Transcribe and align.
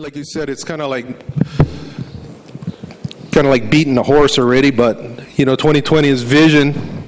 like 0.00 0.16
you 0.16 0.24
said, 0.24 0.48
it's 0.48 0.64
kind 0.64 0.80
of 0.80 0.88
like 0.88 1.06
kind 3.32 3.46
of 3.46 3.52
like 3.52 3.70
beating 3.70 3.98
a 3.98 4.02
horse 4.02 4.38
already. 4.38 4.70
But 4.70 4.98
you 5.38 5.44
know, 5.44 5.56
2020 5.56 6.08
is 6.08 6.22
vision, 6.22 7.06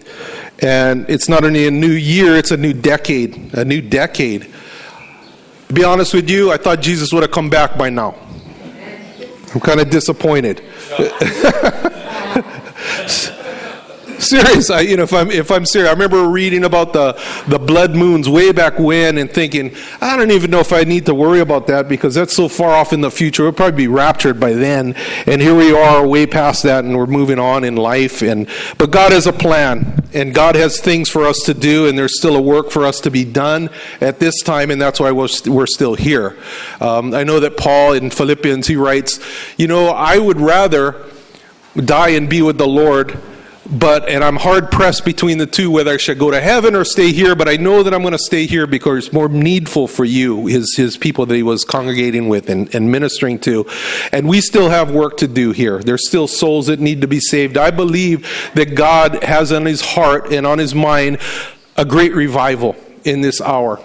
and 0.60 1.08
it's 1.08 1.28
not 1.28 1.44
only 1.44 1.66
a 1.66 1.70
new 1.70 1.92
year; 1.92 2.36
it's 2.36 2.50
a 2.50 2.56
new 2.56 2.74
decade. 2.74 3.54
A 3.54 3.64
new 3.64 3.80
decade. 3.80 4.52
To 5.68 5.74
be 5.74 5.84
honest 5.84 6.12
with 6.12 6.28
you, 6.28 6.52
I 6.52 6.58
thought 6.58 6.80
Jesus 6.80 7.12
would 7.12 7.22
have 7.22 7.32
come 7.32 7.48
back 7.48 7.78
by 7.78 7.88
now. 7.88 8.14
I'm 9.54 9.60
kind 9.60 9.80
of 9.80 9.88
disappointed. 9.88 10.62
serious. 14.22 14.70
I, 14.70 14.80
you 14.80 14.96
know, 14.96 15.02
if 15.02 15.12
I'm 15.12 15.30
if 15.30 15.50
I'm 15.50 15.66
serious, 15.66 15.88
I 15.88 15.92
remember 15.92 16.28
reading 16.28 16.64
about 16.64 16.92
the 16.92 17.20
the 17.48 17.58
blood 17.58 17.94
moons 17.94 18.28
way 18.28 18.52
back 18.52 18.78
when, 18.78 19.18
and 19.18 19.30
thinking, 19.30 19.74
I 20.00 20.16
don't 20.16 20.30
even 20.30 20.50
know 20.50 20.60
if 20.60 20.72
I 20.72 20.84
need 20.84 21.06
to 21.06 21.14
worry 21.14 21.40
about 21.40 21.66
that 21.66 21.88
because 21.88 22.14
that's 22.14 22.34
so 22.34 22.48
far 22.48 22.70
off 22.70 22.92
in 22.92 23.00
the 23.00 23.10
future. 23.10 23.42
We'll 23.44 23.52
probably 23.52 23.76
be 23.76 23.88
raptured 23.88 24.40
by 24.40 24.52
then, 24.52 24.94
and 25.26 25.40
here 25.40 25.54
we 25.54 25.72
are, 25.72 26.06
way 26.06 26.26
past 26.26 26.62
that, 26.62 26.84
and 26.84 26.96
we're 26.96 27.06
moving 27.06 27.38
on 27.38 27.64
in 27.64 27.76
life. 27.76 28.22
And 28.22 28.48
but 28.78 28.90
God 28.90 29.12
has 29.12 29.26
a 29.26 29.32
plan, 29.32 30.04
and 30.14 30.34
God 30.34 30.54
has 30.54 30.80
things 30.80 31.08
for 31.08 31.26
us 31.26 31.40
to 31.44 31.54
do, 31.54 31.86
and 31.88 31.98
there's 31.98 32.18
still 32.18 32.36
a 32.36 32.42
work 32.42 32.70
for 32.70 32.84
us 32.84 33.00
to 33.00 33.10
be 33.10 33.24
done 33.24 33.70
at 34.00 34.18
this 34.18 34.40
time, 34.42 34.70
and 34.70 34.80
that's 34.80 35.00
why 35.00 35.10
we're, 35.10 35.28
we're 35.46 35.66
still 35.66 35.94
here. 35.94 36.36
Um, 36.80 37.14
I 37.14 37.24
know 37.24 37.40
that 37.40 37.56
Paul 37.56 37.92
in 37.92 38.10
Philippians 38.10 38.66
he 38.66 38.76
writes, 38.76 39.20
you 39.56 39.66
know, 39.66 39.88
I 39.88 40.18
would 40.18 40.40
rather 40.40 41.04
die 41.76 42.10
and 42.10 42.28
be 42.28 42.42
with 42.42 42.58
the 42.58 42.66
Lord 42.66 43.18
but 43.70 44.08
and 44.08 44.24
I'm 44.24 44.36
hard 44.36 44.70
pressed 44.70 45.04
between 45.04 45.38
the 45.38 45.46
two 45.46 45.70
whether 45.70 45.92
I 45.92 45.96
should 45.96 46.18
go 46.18 46.30
to 46.30 46.40
heaven 46.40 46.74
or 46.74 46.84
stay 46.84 47.12
here. 47.12 47.34
But 47.34 47.48
I 47.48 47.56
know 47.56 47.82
that 47.82 47.94
I'm 47.94 48.02
going 48.02 48.12
to 48.12 48.18
stay 48.18 48.46
here 48.46 48.66
because 48.66 49.06
it's 49.06 49.12
more 49.12 49.28
needful 49.28 49.88
for 49.88 50.04
you, 50.04 50.46
his 50.46 50.74
his 50.76 50.96
people 50.96 51.26
that 51.26 51.34
he 51.34 51.42
was 51.42 51.64
congregating 51.64 52.28
with 52.28 52.50
and, 52.50 52.74
and 52.74 52.90
ministering 52.90 53.38
to. 53.40 53.66
And 54.12 54.28
we 54.28 54.40
still 54.40 54.68
have 54.68 54.90
work 54.90 55.18
to 55.18 55.28
do 55.28 55.52
here. 55.52 55.80
There's 55.80 56.06
still 56.06 56.26
souls 56.26 56.66
that 56.66 56.80
need 56.80 57.00
to 57.02 57.08
be 57.08 57.20
saved. 57.20 57.56
I 57.56 57.70
believe 57.70 58.50
that 58.54 58.74
God 58.74 59.22
has 59.22 59.52
on 59.52 59.64
his 59.64 59.80
heart 59.80 60.32
and 60.32 60.46
on 60.46 60.58
his 60.58 60.74
mind 60.74 61.18
a 61.76 61.84
great 61.84 62.14
revival 62.14 62.76
in 63.04 63.20
this 63.20 63.40
hour. 63.40 63.80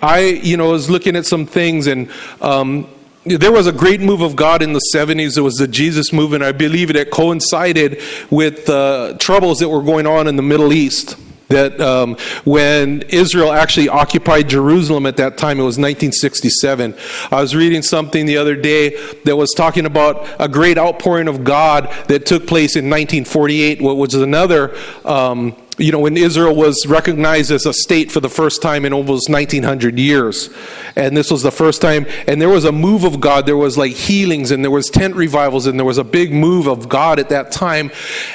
I, 0.00 0.20
you 0.20 0.56
know, 0.56 0.70
was 0.70 0.90
looking 0.90 1.16
at 1.16 1.26
some 1.26 1.46
things 1.46 1.86
and 1.86 2.10
um, 2.40 2.88
there 3.24 3.52
was 3.52 3.66
a 3.66 3.72
great 3.72 4.00
move 4.00 4.20
of 4.20 4.34
God 4.34 4.62
in 4.62 4.72
the 4.72 4.80
70s. 4.94 5.38
It 5.38 5.42
was 5.42 5.54
the 5.54 5.68
Jesus 5.68 6.12
movement. 6.12 6.42
I 6.42 6.52
believe 6.52 6.90
it 6.90 7.10
coincided 7.10 8.00
with 8.30 8.66
the 8.66 9.16
troubles 9.20 9.60
that 9.60 9.68
were 9.68 9.82
going 9.82 10.06
on 10.06 10.26
in 10.26 10.36
the 10.36 10.42
Middle 10.42 10.72
East. 10.72 11.16
That 11.48 11.78
um, 11.80 12.16
when 12.44 13.02
Israel 13.02 13.52
actually 13.52 13.88
occupied 13.90 14.48
Jerusalem 14.48 15.04
at 15.04 15.18
that 15.18 15.36
time, 15.36 15.60
it 15.60 15.64
was 15.64 15.76
1967. 15.76 16.94
I 17.30 17.40
was 17.40 17.54
reading 17.54 17.82
something 17.82 18.24
the 18.24 18.38
other 18.38 18.56
day 18.56 18.96
that 19.24 19.36
was 19.36 19.52
talking 19.54 19.84
about 19.84 20.26
a 20.40 20.48
great 20.48 20.78
outpouring 20.78 21.28
of 21.28 21.44
God 21.44 21.92
that 22.08 22.24
took 22.24 22.46
place 22.46 22.74
in 22.74 22.86
1948, 22.86 23.82
what 23.82 23.98
was 23.98 24.14
another 24.14 24.74
um, 25.04 25.54
you 25.78 25.90
know, 25.90 25.98
when 25.98 26.16
Israel 26.16 26.54
was 26.54 26.86
recognized 26.86 27.50
as 27.50 27.64
a 27.64 27.72
state 27.72 28.12
for 28.12 28.20
the 28.20 28.28
first 28.28 28.60
time 28.60 28.84
in 28.84 28.92
almost 28.92 29.30
1900 29.30 29.98
years. 29.98 30.50
And 30.96 31.16
this 31.16 31.30
was 31.30 31.42
the 31.42 31.50
first 31.50 31.80
time, 31.80 32.06
and 32.26 32.40
there 32.40 32.48
was 32.48 32.64
a 32.64 32.72
move 32.72 33.04
of 33.04 33.20
God. 33.20 33.46
There 33.46 33.56
was 33.56 33.78
like 33.78 33.92
healings, 33.92 34.50
and 34.50 34.62
there 34.62 34.70
was 34.70 34.90
tent 34.90 35.14
revivals, 35.14 35.66
and 35.66 35.78
there 35.78 35.86
was 35.86 35.98
a 35.98 36.04
big 36.04 36.32
move 36.32 36.66
of 36.66 36.88
God 36.88 37.18
at 37.18 37.30
that 37.30 37.52
time. 37.52 37.90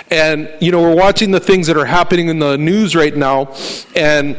And, 0.09 0.51
you 0.59 0.71
know, 0.71 0.81
we're 0.81 0.95
watching 0.95 1.31
the 1.31 1.39
things 1.39 1.67
that 1.67 1.77
are 1.77 1.85
happening 1.85 2.29
in 2.29 2.39
the 2.39 2.57
news 2.57 2.95
right 2.95 3.15
now, 3.15 3.53
and 3.95 4.35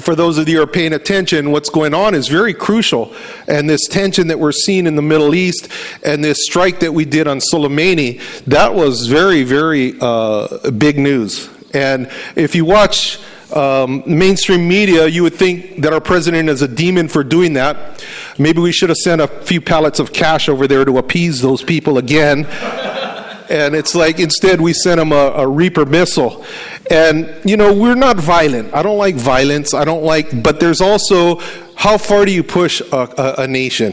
for 0.00 0.14
those 0.14 0.38
of 0.38 0.48
you 0.48 0.56
who 0.56 0.62
are 0.62 0.66
paying 0.66 0.94
attention, 0.94 1.50
what's 1.50 1.68
going 1.68 1.92
on 1.92 2.14
is 2.14 2.28
very 2.28 2.54
crucial. 2.54 3.14
And 3.46 3.68
this 3.68 3.86
tension 3.88 4.28
that 4.28 4.38
we're 4.38 4.52
seeing 4.52 4.86
in 4.86 4.96
the 4.96 5.02
Middle 5.02 5.34
East 5.34 5.68
and 6.02 6.24
this 6.24 6.46
strike 6.46 6.80
that 6.80 6.94
we 6.94 7.04
did 7.04 7.28
on 7.28 7.40
Soleimani, 7.40 8.18
that 8.46 8.74
was 8.74 9.06
very, 9.06 9.42
very 9.42 9.94
uh, 10.00 10.70
big 10.70 10.98
news. 10.98 11.50
And 11.74 12.10
if 12.36 12.54
you 12.54 12.64
watch 12.64 13.18
um, 13.54 14.02
mainstream 14.06 14.66
media, 14.66 15.06
you 15.06 15.22
would 15.22 15.34
think 15.34 15.82
that 15.82 15.92
our 15.92 16.00
president 16.00 16.48
is 16.48 16.62
a 16.62 16.68
demon 16.68 17.08
for 17.08 17.22
doing 17.22 17.54
that. 17.54 18.04
Maybe 18.38 18.60
we 18.60 18.72
should 18.72 18.88
have 18.88 18.98
sent 18.98 19.20
a 19.20 19.28
few 19.28 19.60
pallets 19.60 19.98
of 19.98 20.12
cash 20.12 20.48
over 20.48 20.66
there 20.66 20.84
to 20.84 20.98
appease 20.98 21.40
those 21.40 21.62
people 21.62 21.98
again. 21.98 22.46
and 23.50 23.74
it's 23.74 23.94
like 23.94 24.18
instead 24.18 24.60
we 24.60 24.72
sent 24.72 25.00
him 25.00 25.12
a, 25.12 25.32
a 25.36 25.46
Reaper 25.46 25.84
missile. 25.84 26.44
And, 26.90 27.40
you 27.44 27.56
know, 27.56 27.72
we're 27.72 27.94
not 27.94 28.16
violent. 28.16 28.74
I 28.74 28.82
don't 28.82 28.98
like 28.98 29.14
violence. 29.14 29.74
I 29.74 29.84
don't 29.84 30.02
like, 30.02 30.42
but 30.42 30.60
there's 30.60 30.80
also 30.80 31.36
how 31.74 31.98
far 31.98 32.24
do 32.24 32.32
you 32.32 32.42
push 32.42 32.80
a, 32.80 32.96
a, 32.96 33.42
a 33.42 33.46
nation? 33.46 33.92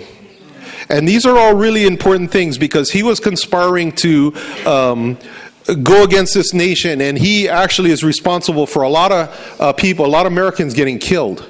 And 0.89 1.07
these 1.07 1.25
are 1.25 1.37
all 1.37 1.53
really 1.53 1.85
important 1.85 2.31
things 2.31 2.57
because 2.57 2.91
he 2.91 3.03
was 3.03 3.19
conspiring 3.19 3.91
to. 3.93 4.33
Um, 4.65 5.17
go 5.75 6.03
against 6.03 6.33
this 6.33 6.53
nation, 6.53 7.01
and 7.01 7.17
he 7.17 7.49
actually 7.49 7.91
is 7.91 8.03
responsible 8.03 8.65
for 8.65 8.83
a 8.83 8.89
lot 8.89 9.11
of 9.11 9.57
uh, 9.59 9.73
people, 9.73 10.05
a 10.05 10.07
lot 10.07 10.25
of 10.25 10.31
Americans 10.31 10.73
getting 10.73 10.99
killed. 10.99 11.47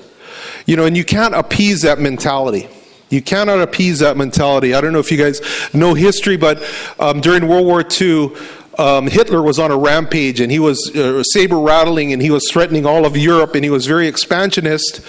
You 0.65 0.75
know, 0.75 0.85
and 0.85 0.95
you 0.95 1.03
can't 1.03 1.33
appease 1.33 1.81
that 1.81 1.99
mentality. 1.99 2.69
You 3.09 3.21
cannot 3.21 3.59
appease 3.59 3.99
that 3.99 4.17
mentality. 4.17 4.73
I 4.75 4.81
don't 4.81 4.93
know 4.93 4.99
if 4.99 5.11
you 5.11 5.17
guys 5.17 5.41
know 5.73 5.95
history, 5.95 6.37
but 6.37 6.63
um, 6.99 7.21
during 7.21 7.47
World 7.47 7.65
War 7.65 7.83
II, 7.83 8.35
um, 8.77 9.07
Hitler 9.07 9.41
was 9.41 9.59
on 9.59 9.71
a 9.71 9.77
rampage 9.77 10.39
and 10.39 10.49
he 10.49 10.59
was 10.59 10.95
uh, 10.95 11.21
saber 11.23 11.59
rattling 11.59 12.13
and 12.13 12.21
he 12.21 12.31
was 12.31 12.49
threatening 12.49 12.85
all 12.85 13.05
of 13.05 13.17
Europe 13.17 13.55
and 13.55 13.63
he 13.63 13.69
was 13.69 13.85
very 13.85 14.07
expansionist. 14.07 15.01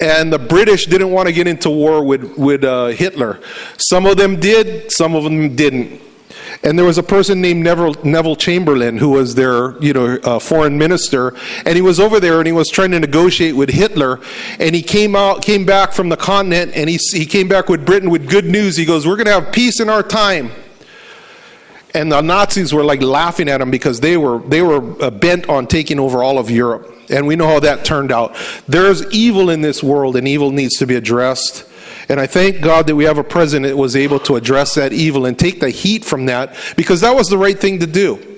And 0.00 0.32
the 0.32 0.40
British 0.40 0.86
didn't 0.86 1.12
want 1.12 1.28
to 1.28 1.32
get 1.32 1.46
into 1.46 1.70
war 1.70 2.02
with, 2.02 2.36
with 2.36 2.64
uh, 2.64 2.86
Hitler. 2.88 3.38
Some 3.76 4.06
of 4.06 4.16
them 4.16 4.40
did, 4.40 4.90
some 4.90 5.14
of 5.14 5.22
them 5.22 5.54
didn't. 5.54 6.00
And 6.64 6.78
there 6.78 6.86
was 6.86 6.96
a 6.96 7.02
person 7.02 7.40
named 7.40 7.64
Neville, 7.64 7.96
Neville 8.04 8.36
Chamberlain 8.36 8.96
who 8.96 9.10
was 9.10 9.34
their, 9.34 9.76
you 9.82 9.92
know, 9.92 10.18
uh, 10.22 10.38
foreign 10.38 10.78
minister, 10.78 11.34
and 11.66 11.74
he 11.74 11.82
was 11.82 11.98
over 11.98 12.20
there 12.20 12.38
and 12.38 12.46
he 12.46 12.52
was 12.52 12.68
trying 12.68 12.92
to 12.92 13.00
negotiate 13.00 13.56
with 13.56 13.70
Hitler. 13.70 14.20
And 14.60 14.74
he 14.74 14.82
came 14.82 15.16
out, 15.16 15.42
came 15.42 15.64
back 15.64 15.92
from 15.92 16.08
the 16.08 16.16
continent, 16.16 16.72
and 16.74 16.88
he 16.88 16.98
he 17.12 17.26
came 17.26 17.48
back 17.48 17.68
with 17.68 17.84
Britain 17.84 18.10
with 18.10 18.28
good 18.28 18.44
news. 18.44 18.76
He 18.76 18.84
goes, 18.84 19.06
"We're 19.06 19.16
going 19.16 19.26
to 19.26 19.32
have 19.32 19.52
peace 19.52 19.80
in 19.80 19.88
our 19.88 20.04
time." 20.04 20.52
And 21.94 22.10
the 22.10 22.20
Nazis 22.20 22.72
were 22.72 22.84
like 22.84 23.02
laughing 23.02 23.48
at 23.48 23.60
him 23.60 23.70
because 23.70 24.00
they 24.00 24.16
were 24.16 24.38
they 24.38 24.62
were 24.62 25.02
uh, 25.02 25.10
bent 25.10 25.48
on 25.48 25.66
taking 25.66 25.98
over 25.98 26.22
all 26.22 26.38
of 26.38 26.48
Europe. 26.48 26.88
And 27.10 27.26
we 27.26 27.34
know 27.34 27.48
how 27.48 27.60
that 27.60 27.84
turned 27.84 28.12
out. 28.12 28.36
There's 28.68 29.04
evil 29.12 29.50
in 29.50 29.62
this 29.62 29.82
world, 29.82 30.16
and 30.16 30.28
evil 30.28 30.52
needs 30.52 30.78
to 30.78 30.86
be 30.86 30.94
addressed. 30.94 31.68
And 32.08 32.20
I 32.20 32.26
thank 32.26 32.60
God 32.60 32.86
that 32.86 32.96
we 32.96 33.04
have 33.04 33.18
a 33.18 33.24
president 33.24 33.70
that 33.70 33.76
was 33.76 33.96
able 33.96 34.18
to 34.20 34.36
address 34.36 34.74
that 34.74 34.92
evil 34.92 35.26
and 35.26 35.38
take 35.38 35.60
the 35.60 35.70
heat 35.70 36.04
from 36.04 36.26
that 36.26 36.56
because 36.76 37.00
that 37.02 37.14
was 37.14 37.28
the 37.28 37.38
right 37.38 37.58
thing 37.58 37.80
to 37.80 37.86
do. 37.86 38.31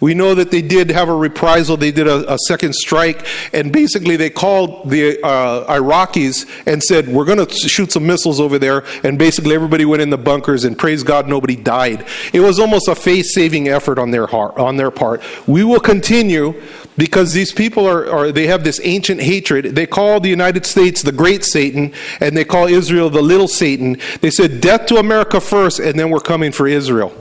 We 0.00 0.14
know 0.14 0.34
that 0.34 0.50
they 0.50 0.62
did 0.62 0.90
have 0.90 1.08
a 1.08 1.14
reprisal. 1.14 1.76
They 1.76 1.92
did 1.92 2.08
a, 2.08 2.34
a 2.34 2.38
second 2.38 2.74
strike, 2.74 3.26
and 3.52 3.72
basically 3.72 4.16
they 4.16 4.30
called 4.30 4.90
the 4.90 5.22
uh, 5.22 5.72
Iraqis 5.72 6.48
and 6.66 6.82
said, 6.82 7.08
"We're 7.08 7.26
going 7.26 7.46
to 7.46 7.54
shoot 7.54 7.92
some 7.92 8.06
missiles 8.06 8.40
over 8.40 8.58
there." 8.58 8.84
And 9.04 9.18
basically 9.18 9.54
everybody 9.54 9.84
went 9.84 10.02
in 10.02 10.10
the 10.10 10.18
bunkers, 10.18 10.64
and 10.64 10.78
praise 10.78 11.02
God, 11.02 11.28
nobody 11.28 11.56
died. 11.56 12.06
It 12.32 12.40
was 12.40 12.58
almost 12.58 12.88
a 12.88 12.94
face-saving 12.94 13.68
effort 13.68 13.98
on 13.98 14.10
their 14.10 14.26
heart, 14.26 14.56
on 14.58 14.76
their 14.76 14.90
part. 14.90 15.22
We 15.46 15.64
will 15.64 15.80
continue 15.80 16.60
because 16.96 17.32
these 17.32 17.52
people 17.52 17.86
are, 17.86 18.10
are, 18.10 18.32
they 18.32 18.46
have 18.46 18.62
this 18.62 18.80
ancient 18.82 19.20
hatred 19.22 19.74
they 19.74 19.86
call 19.86 20.20
the 20.20 20.28
united 20.28 20.66
states 20.66 21.02
the 21.02 21.12
great 21.12 21.44
satan 21.44 21.94
and 22.20 22.36
they 22.36 22.44
call 22.44 22.66
israel 22.66 23.08
the 23.08 23.22
little 23.22 23.48
satan 23.48 23.96
they 24.20 24.30
said 24.30 24.60
death 24.60 24.84
to 24.86 24.96
america 24.96 25.40
first 25.40 25.78
and 25.78 25.98
then 25.98 26.10
we're 26.10 26.20
coming 26.20 26.52
for 26.52 26.66
israel 26.66 27.14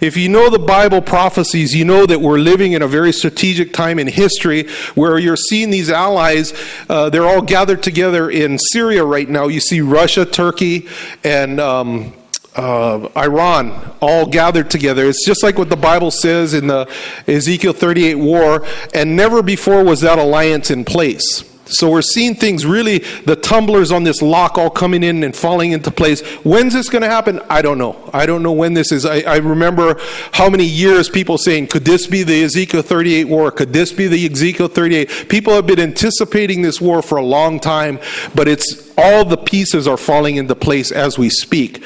if 0.00 0.16
you 0.16 0.28
know 0.28 0.50
the 0.50 0.58
bible 0.58 1.00
prophecies 1.00 1.74
you 1.74 1.84
know 1.84 2.06
that 2.06 2.20
we're 2.20 2.38
living 2.38 2.72
in 2.72 2.82
a 2.82 2.88
very 2.88 3.12
strategic 3.12 3.72
time 3.72 3.98
in 3.98 4.06
history 4.06 4.68
where 4.94 5.18
you're 5.18 5.36
seeing 5.36 5.70
these 5.70 5.90
allies 5.90 6.52
uh, 6.88 7.10
they're 7.10 7.26
all 7.26 7.42
gathered 7.42 7.82
together 7.82 8.30
in 8.30 8.58
syria 8.58 9.04
right 9.04 9.28
now 9.28 9.46
you 9.48 9.60
see 9.60 9.80
russia 9.80 10.24
turkey 10.24 10.86
and 11.24 11.60
um, 11.60 12.12
uh, 12.58 13.08
Iran 13.16 13.70
all 14.00 14.26
gathered 14.26 14.68
together. 14.68 15.06
It's 15.06 15.24
just 15.24 15.44
like 15.44 15.58
what 15.58 15.70
the 15.70 15.76
Bible 15.76 16.10
says 16.10 16.54
in 16.54 16.66
the 16.66 16.92
Ezekiel 17.28 17.72
38 17.72 18.16
war, 18.16 18.66
and 18.92 19.14
never 19.14 19.44
before 19.44 19.84
was 19.84 20.00
that 20.00 20.18
alliance 20.18 20.70
in 20.70 20.84
place. 20.84 21.47
So 21.68 21.90
we're 21.90 22.02
seeing 22.02 22.34
things 22.34 22.64
really, 22.64 22.98
the 23.26 23.36
tumblers 23.36 23.92
on 23.92 24.04
this 24.04 24.22
lock 24.22 24.56
all 24.58 24.70
coming 24.70 25.02
in 25.02 25.22
and 25.22 25.36
falling 25.36 25.72
into 25.72 25.90
place. 25.90 26.20
When's 26.44 26.72
this 26.72 26.88
going 26.88 27.02
to 27.02 27.08
happen? 27.08 27.40
I 27.50 27.62
don't 27.62 27.78
know. 27.78 28.10
I 28.12 28.26
don't 28.26 28.42
know 28.42 28.52
when 28.52 28.74
this 28.74 28.90
is. 28.90 29.04
I, 29.04 29.20
I, 29.20 29.36
remember 29.36 30.00
how 30.32 30.48
many 30.48 30.64
years 30.64 31.08
people 31.08 31.36
saying, 31.38 31.68
could 31.68 31.84
this 31.84 32.06
be 32.06 32.22
the 32.22 32.42
Ezekiel 32.42 32.82
38 32.82 33.24
war? 33.24 33.50
Could 33.50 33.72
this 33.72 33.92
be 33.92 34.06
the 34.06 34.26
Ezekiel 34.26 34.68
38? 34.68 35.28
People 35.28 35.52
have 35.52 35.66
been 35.66 35.80
anticipating 35.80 36.62
this 36.62 36.80
war 36.80 37.02
for 37.02 37.18
a 37.18 37.24
long 37.24 37.60
time, 37.60 37.98
but 38.34 38.48
it's 38.48 38.90
all 38.96 39.24
the 39.24 39.36
pieces 39.36 39.86
are 39.86 39.96
falling 39.96 40.36
into 40.36 40.54
place 40.54 40.90
as 40.90 41.18
we 41.18 41.28
speak. 41.28 41.82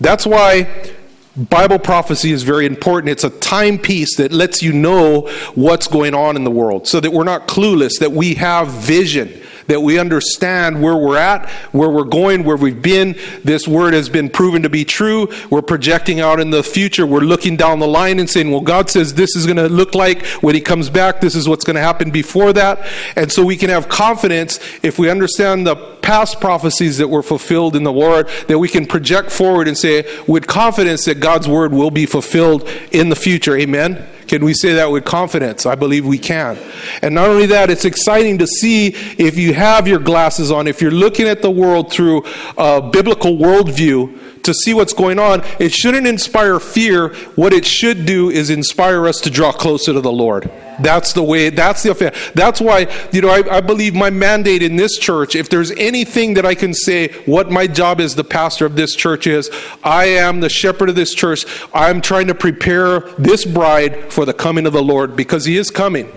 That's 0.00 0.26
why 0.26 0.95
Bible 1.36 1.78
prophecy 1.78 2.32
is 2.32 2.42
very 2.42 2.64
important. 2.64 3.10
It's 3.10 3.24
a 3.24 3.30
timepiece 3.30 4.16
that 4.16 4.32
lets 4.32 4.62
you 4.62 4.72
know 4.72 5.28
what's 5.54 5.86
going 5.86 6.14
on 6.14 6.34
in 6.36 6.44
the 6.44 6.50
world 6.50 6.88
so 6.88 6.98
that 7.00 7.12
we're 7.12 7.24
not 7.24 7.46
clueless, 7.46 7.98
that 7.98 8.12
we 8.12 8.34
have 8.34 8.68
vision, 8.68 9.42
that 9.66 9.82
we 9.82 9.98
understand 9.98 10.82
where 10.82 10.96
we're 10.96 11.16
at, 11.16 11.48
where 11.72 11.90
we're 11.90 12.04
going, 12.04 12.44
where 12.44 12.56
we've 12.56 12.82
been. 12.82 13.16
This 13.44 13.66
word 13.66 13.94
has 13.94 14.08
been 14.08 14.28
proven 14.28 14.62
to 14.62 14.70
be 14.70 14.84
true. 14.84 15.28
We're 15.50 15.62
projecting 15.62 16.20
out 16.20 16.40
in 16.40 16.50
the 16.50 16.62
future. 16.62 17.06
We're 17.06 17.20
looking 17.20 17.56
down 17.56 17.78
the 17.78 17.88
line 17.88 18.18
and 18.18 18.28
saying, 18.28 18.50
well, 18.50 18.60
God 18.60 18.90
says 18.90 19.14
this 19.14 19.36
is 19.36 19.46
going 19.46 19.56
to 19.56 19.68
look 19.68 19.94
like 19.94 20.24
when 20.42 20.54
He 20.54 20.60
comes 20.60 20.90
back. 20.90 21.20
This 21.20 21.34
is 21.34 21.48
what's 21.48 21.64
going 21.64 21.76
to 21.76 21.82
happen 21.82 22.10
before 22.10 22.52
that. 22.52 22.86
And 23.16 23.30
so 23.30 23.44
we 23.44 23.56
can 23.56 23.70
have 23.70 23.88
confidence 23.88 24.58
if 24.82 24.98
we 24.98 25.10
understand 25.10 25.66
the 25.66 25.76
past 26.02 26.40
prophecies 26.40 26.98
that 26.98 27.08
were 27.08 27.22
fulfilled 27.22 27.76
in 27.76 27.82
the 27.82 27.92
Word, 27.92 28.28
that 28.48 28.58
we 28.58 28.68
can 28.68 28.86
project 28.86 29.30
forward 29.30 29.68
and 29.68 29.76
say 29.76 30.06
with 30.26 30.46
confidence 30.46 31.04
that 31.06 31.20
God's 31.20 31.48
Word 31.48 31.72
will 31.72 31.90
be 31.90 32.06
fulfilled 32.06 32.68
in 32.92 33.08
the 33.08 33.16
future. 33.16 33.56
Amen. 33.56 34.06
Can 34.28 34.44
we 34.44 34.54
say 34.54 34.74
that 34.74 34.90
with 34.90 35.04
confidence? 35.04 35.66
I 35.66 35.74
believe 35.74 36.06
we 36.06 36.18
can. 36.18 36.58
And 37.02 37.14
not 37.14 37.28
only 37.28 37.46
that, 37.46 37.70
it's 37.70 37.84
exciting 37.84 38.38
to 38.38 38.46
see 38.46 38.88
if 39.18 39.36
you 39.36 39.54
have 39.54 39.86
your 39.86 40.00
glasses 40.00 40.50
on, 40.50 40.66
if 40.66 40.80
you're 40.82 40.90
looking 40.90 41.28
at 41.28 41.42
the 41.42 41.50
world 41.50 41.92
through 41.92 42.24
a 42.56 42.82
biblical 42.82 43.36
worldview, 43.36 44.35
to 44.46 44.54
see 44.54 44.74
what's 44.74 44.92
going 44.92 45.18
on, 45.18 45.44
it 45.60 45.72
shouldn't 45.72 46.06
inspire 46.06 46.58
fear. 46.58 47.14
What 47.36 47.52
it 47.52 47.64
should 47.64 48.06
do 48.06 48.30
is 48.30 48.50
inspire 48.50 49.06
us 49.06 49.20
to 49.22 49.30
draw 49.30 49.52
closer 49.52 49.92
to 49.92 50.00
the 50.00 50.12
Lord. 50.12 50.50
That's 50.80 51.12
the 51.12 51.22
way, 51.22 51.50
that's 51.50 51.82
the 51.82 51.90
affair. 51.90 52.12
That's 52.34 52.60
why, 52.60 52.86
you 53.12 53.20
know, 53.20 53.28
I, 53.28 53.56
I, 53.56 53.60
believe 53.60 53.94
my 53.94 54.10
mandate 54.10 54.62
in 54.62 54.76
this 54.76 54.98
church, 54.98 55.34
if 55.34 55.48
there's 55.48 55.70
anything 55.72 56.34
that 56.34 56.44
I 56.44 56.54
can 56.54 56.74
say 56.74 57.08
what 57.24 57.50
my 57.50 57.66
job 57.66 58.00
as 58.00 58.14
the 58.14 58.24
pastor 58.24 58.66
of 58.66 58.76
this 58.76 58.94
church 58.94 59.26
is, 59.26 59.50
I 59.82 60.06
am 60.06 60.40
the 60.40 60.48
shepherd 60.48 60.90
of 60.90 60.94
this 60.94 61.14
church. 61.14 61.46
I'm 61.72 62.00
trying 62.00 62.26
to 62.26 62.34
prepare 62.34 63.00
this 63.18 63.44
bride 63.44 64.12
for 64.12 64.24
the 64.24 64.34
coming 64.34 64.66
of 64.66 64.72
the 64.72 64.82
Lord 64.82 65.16
because 65.16 65.44
he 65.44 65.56
is 65.56 65.70
coming. 65.70 66.12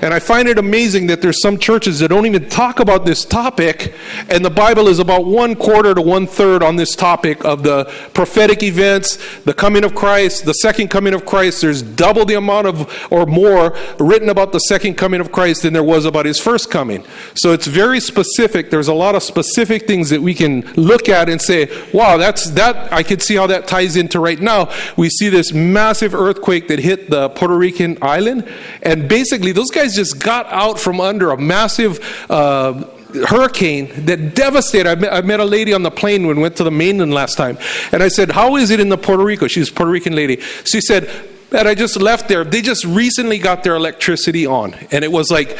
And 0.00 0.12
I 0.12 0.18
find 0.18 0.48
it 0.48 0.58
amazing 0.58 1.06
that 1.08 1.22
there's 1.22 1.40
some 1.40 1.58
churches 1.58 1.98
that 2.00 2.08
don't 2.08 2.26
even 2.26 2.48
talk 2.48 2.80
about 2.80 3.04
this 3.04 3.24
topic, 3.24 3.94
and 4.28 4.44
the 4.44 4.50
Bible 4.50 4.88
is 4.88 4.98
about 4.98 5.24
one 5.24 5.54
quarter 5.54 5.94
to 5.94 6.02
one 6.02 6.26
third 6.26 6.62
on 6.62 6.76
this 6.76 6.94
topic 6.94 7.44
of 7.44 7.62
the 7.62 7.84
prophetic 8.14 8.62
events, 8.62 9.18
the 9.44 9.54
coming 9.54 9.84
of 9.84 9.94
Christ, 9.94 10.44
the 10.44 10.54
second 10.54 10.88
coming 10.88 11.14
of 11.14 11.24
Christ. 11.24 11.60
There's 11.60 11.82
double 11.82 12.24
the 12.24 12.34
amount 12.34 12.66
of, 12.66 13.08
or 13.10 13.26
more, 13.26 13.76
written 13.98 14.28
about 14.28 14.52
the 14.52 14.58
second 14.60 14.94
coming 14.94 15.20
of 15.20 15.32
Christ 15.32 15.62
than 15.62 15.72
there 15.72 15.82
was 15.82 16.04
about 16.04 16.26
his 16.26 16.38
first 16.38 16.70
coming. 16.70 17.04
So 17.34 17.52
it's 17.52 17.66
very 17.66 18.00
specific. 18.00 18.70
There's 18.70 18.88
a 18.88 18.94
lot 18.94 19.14
of 19.14 19.22
specific 19.22 19.86
things 19.86 20.10
that 20.10 20.20
we 20.20 20.34
can 20.34 20.62
look 20.74 21.08
at 21.08 21.28
and 21.28 21.40
say, 21.40 21.70
wow, 21.92 22.16
that's 22.16 22.50
that, 22.50 22.92
I 22.92 23.02
could 23.02 23.22
see 23.22 23.36
how 23.36 23.46
that 23.46 23.66
ties 23.66 23.96
into 23.96 24.20
right 24.20 24.40
now. 24.40 24.72
We 24.96 25.08
see 25.08 25.28
this 25.28 25.52
massive 25.52 26.14
earthquake 26.14 26.68
that 26.68 26.78
hit 26.78 27.10
the 27.10 27.28
Puerto 27.30 27.56
Rican 27.56 27.98
island, 28.02 28.48
and 28.82 29.08
basically, 29.08 29.52
those 29.62 29.70
guys 29.70 29.94
just 29.94 30.18
got 30.18 30.46
out 30.46 30.80
from 30.80 31.00
under 31.00 31.30
a 31.30 31.36
massive 31.36 32.00
uh, 32.28 32.82
hurricane 33.28 34.06
that 34.06 34.34
devastated. 34.34 34.88
I 34.90 34.96
met, 34.96 35.12
I 35.12 35.20
met, 35.20 35.38
a 35.38 35.44
lady 35.44 35.72
on 35.72 35.84
the 35.84 35.90
plane 35.90 36.26
when 36.26 36.36
we 36.36 36.42
went 36.42 36.56
to 36.56 36.64
the 36.64 36.72
mainland 36.72 37.14
last 37.14 37.36
time, 37.36 37.58
and 37.92 38.02
I 38.02 38.08
said, 38.08 38.32
"How 38.32 38.56
is 38.56 38.70
it 38.70 38.80
in 38.80 38.88
the 38.88 38.98
Puerto 38.98 39.22
Rico?" 39.22 39.46
She's 39.46 39.70
a 39.70 39.72
Puerto 39.72 39.92
Rican 39.92 40.16
lady. 40.16 40.40
She 40.64 40.80
said, 40.80 41.08
"That 41.50 41.68
I 41.68 41.76
just 41.76 41.94
left 41.94 42.26
there. 42.26 42.42
They 42.42 42.60
just 42.60 42.84
recently 42.84 43.38
got 43.38 43.62
their 43.62 43.76
electricity 43.76 44.46
on, 44.46 44.74
and 44.90 45.04
it 45.04 45.12
was 45.12 45.30
like." 45.30 45.56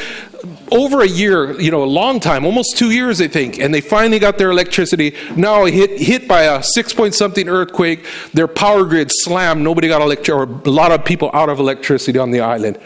Over 0.71 1.01
a 1.01 1.07
year, 1.07 1.57
you 1.61 1.71
know, 1.71 1.83
a 1.83 1.93
long 2.01 2.19
time, 2.19 2.45
almost 2.45 2.77
two 2.77 2.89
years, 2.89 3.21
I 3.21 3.27
think, 3.27 3.59
and 3.59 3.73
they 3.73 3.79
finally 3.79 4.17
got 4.17 4.39
their 4.39 4.49
electricity. 4.49 5.15
Now 5.37 5.65
hit 5.65 6.01
hit 6.01 6.27
by 6.27 6.41
a 6.43 6.63
six 6.63 6.93
point 6.93 7.13
something 7.13 7.47
earthquake, 7.47 8.05
their 8.33 8.47
power 8.47 8.83
grid 8.83 9.09
slammed. 9.13 9.63
Nobody 9.63 9.87
got 9.87 10.01
electricity, 10.01 10.33
or 10.33 10.43
a 10.43 10.75
lot 10.81 10.91
of 10.91 11.05
people 11.05 11.29
out 11.33 11.47
of 11.47 11.59
electricity 11.59 12.19
on 12.19 12.31
the 12.31 12.41
island. 12.41 12.77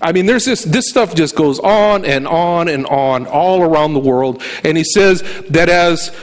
I 0.00 0.12
mean, 0.12 0.26
there's 0.26 0.44
this, 0.44 0.62
this 0.62 0.88
stuff 0.88 1.14
just 1.14 1.34
goes 1.34 1.58
on 1.58 2.04
and 2.04 2.26
on 2.26 2.68
and 2.68 2.86
on 2.86 3.26
all 3.26 3.62
around 3.62 3.94
the 3.94 4.00
world. 4.00 4.42
And 4.64 4.76
he 4.76 4.84
says 4.84 5.22
that 5.50 5.68
as 5.68 6.14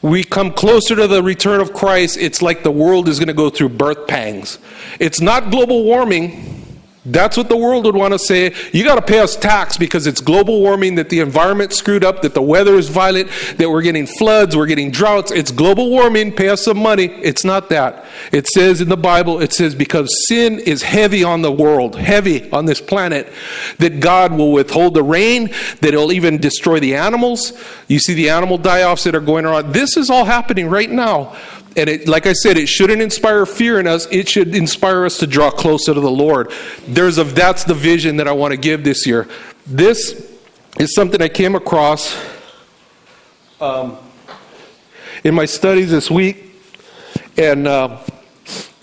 we 0.00 0.24
come 0.24 0.52
closer 0.52 0.96
to 0.96 1.06
the 1.06 1.22
return 1.22 1.60
of 1.60 1.72
Christ, 1.72 2.16
it's 2.18 2.42
like 2.42 2.62
the 2.62 2.70
world 2.70 3.08
is 3.08 3.18
going 3.18 3.28
to 3.28 3.34
go 3.34 3.50
through 3.50 3.70
birth 3.70 4.06
pangs. 4.06 4.58
It's 5.00 5.20
not 5.20 5.50
global 5.50 5.84
warming. 5.84 6.63
That's 7.06 7.36
what 7.36 7.50
the 7.50 7.56
world 7.56 7.84
would 7.84 7.96
want 7.96 8.14
to 8.14 8.18
say. 8.18 8.54
You 8.72 8.82
got 8.82 8.94
to 8.94 9.02
pay 9.02 9.18
us 9.18 9.36
tax 9.36 9.76
because 9.76 10.06
it's 10.06 10.22
global 10.22 10.60
warming, 10.60 10.94
that 10.94 11.10
the 11.10 11.20
environment 11.20 11.74
screwed 11.74 12.02
up, 12.02 12.22
that 12.22 12.32
the 12.32 12.40
weather 12.40 12.76
is 12.76 12.88
violent, 12.88 13.28
that 13.58 13.68
we're 13.68 13.82
getting 13.82 14.06
floods, 14.06 14.56
we're 14.56 14.66
getting 14.66 14.90
droughts. 14.90 15.30
It's 15.30 15.50
global 15.50 15.90
warming. 15.90 16.32
Pay 16.32 16.48
us 16.48 16.64
some 16.64 16.78
money. 16.78 17.06
It's 17.06 17.44
not 17.44 17.68
that. 17.68 18.06
It 18.32 18.46
says 18.46 18.80
in 18.80 18.88
the 18.88 18.96
Bible, 18.96 19.42
it 19.42 19.52
says 19.52 19.74
because 19.74 20.26
sin 20.28 20.58
is 20.60 20.82
heavy 20.82 21.22
on 21.22 21.42
the 21.42 21.52
world, 21.52 21.96
heavy 21.96 22.50
on 22.50 22.64
this 22.64 22.80
planet, 22.80 23.30
that 23.78 24.00
God 24.00 24.32
will 24.32 24.52
withhold 24.52 24.94
the 24.94 25.02
rain, 25.02 25.48
that 25.80 25.88
it'll 25.92 26.12
even 26.12 26.38
destroy 26.38 26.80
the 26.80 26.94
animals. 26.94 27.52
You 27.86 27.98
see 27.98 28.14
the 28.14 28.30
animal 28.30 28.56
die 28.56 28.82
offs 28.82 29.04
that 29.04 29.14
are 29.14 29.20
going 29.20 29.44
around. 29.44 29.72
This 29.74 29.98
is 29.98 30.08
all 30.08 30.24
happening 30.24 30.68
right 30.68 30.90
now. 30.90 31.36
And 31.76 31.90
it, 31.90 32.08
like 32.08 32.26
I 32.26 32.32
said, 32.32 32.56
it 32.56 32.68
shouldn't 32.68 33.02
inspire 33.02 33.44
fear 33.46 33.80
in 33.80 33.86
us. 33.86 34.06
It 34.10 34.28
should 34.28 34.54
inspire 34.54 35.04
us 35.04 35.18
to 35.18 35.26
draw 35.26 35.50
closer 35.50 35.92
to 35.92 36.00
the 36.00 36.10
Lord. 36.10 36.52
There's 36.86 37.18
a, 37.18 37.24
that's 37.24 37.64
the 37.64 37.74
vision 37.74 38.16
that 38.18 38.28
I 38.28 38.32
want 38.32 38.52
to 38.52 38.56
give 38.56 38.84
this 38.84 39.06
year. 39.06 39.28
This 39.66 40.30
is 40.78 40.94
something 40.94 41.20
I 41.20 41.28
came 41.28 41.54
across 41.54 42.16
um, 43.60 43.96
in 45.24 45.34
my 45.34 45.46
studies 45.46 45.90
this 45.90 46.10
week. 46.10 46.52
And 47.36 47.66
uh, 47.66 47.98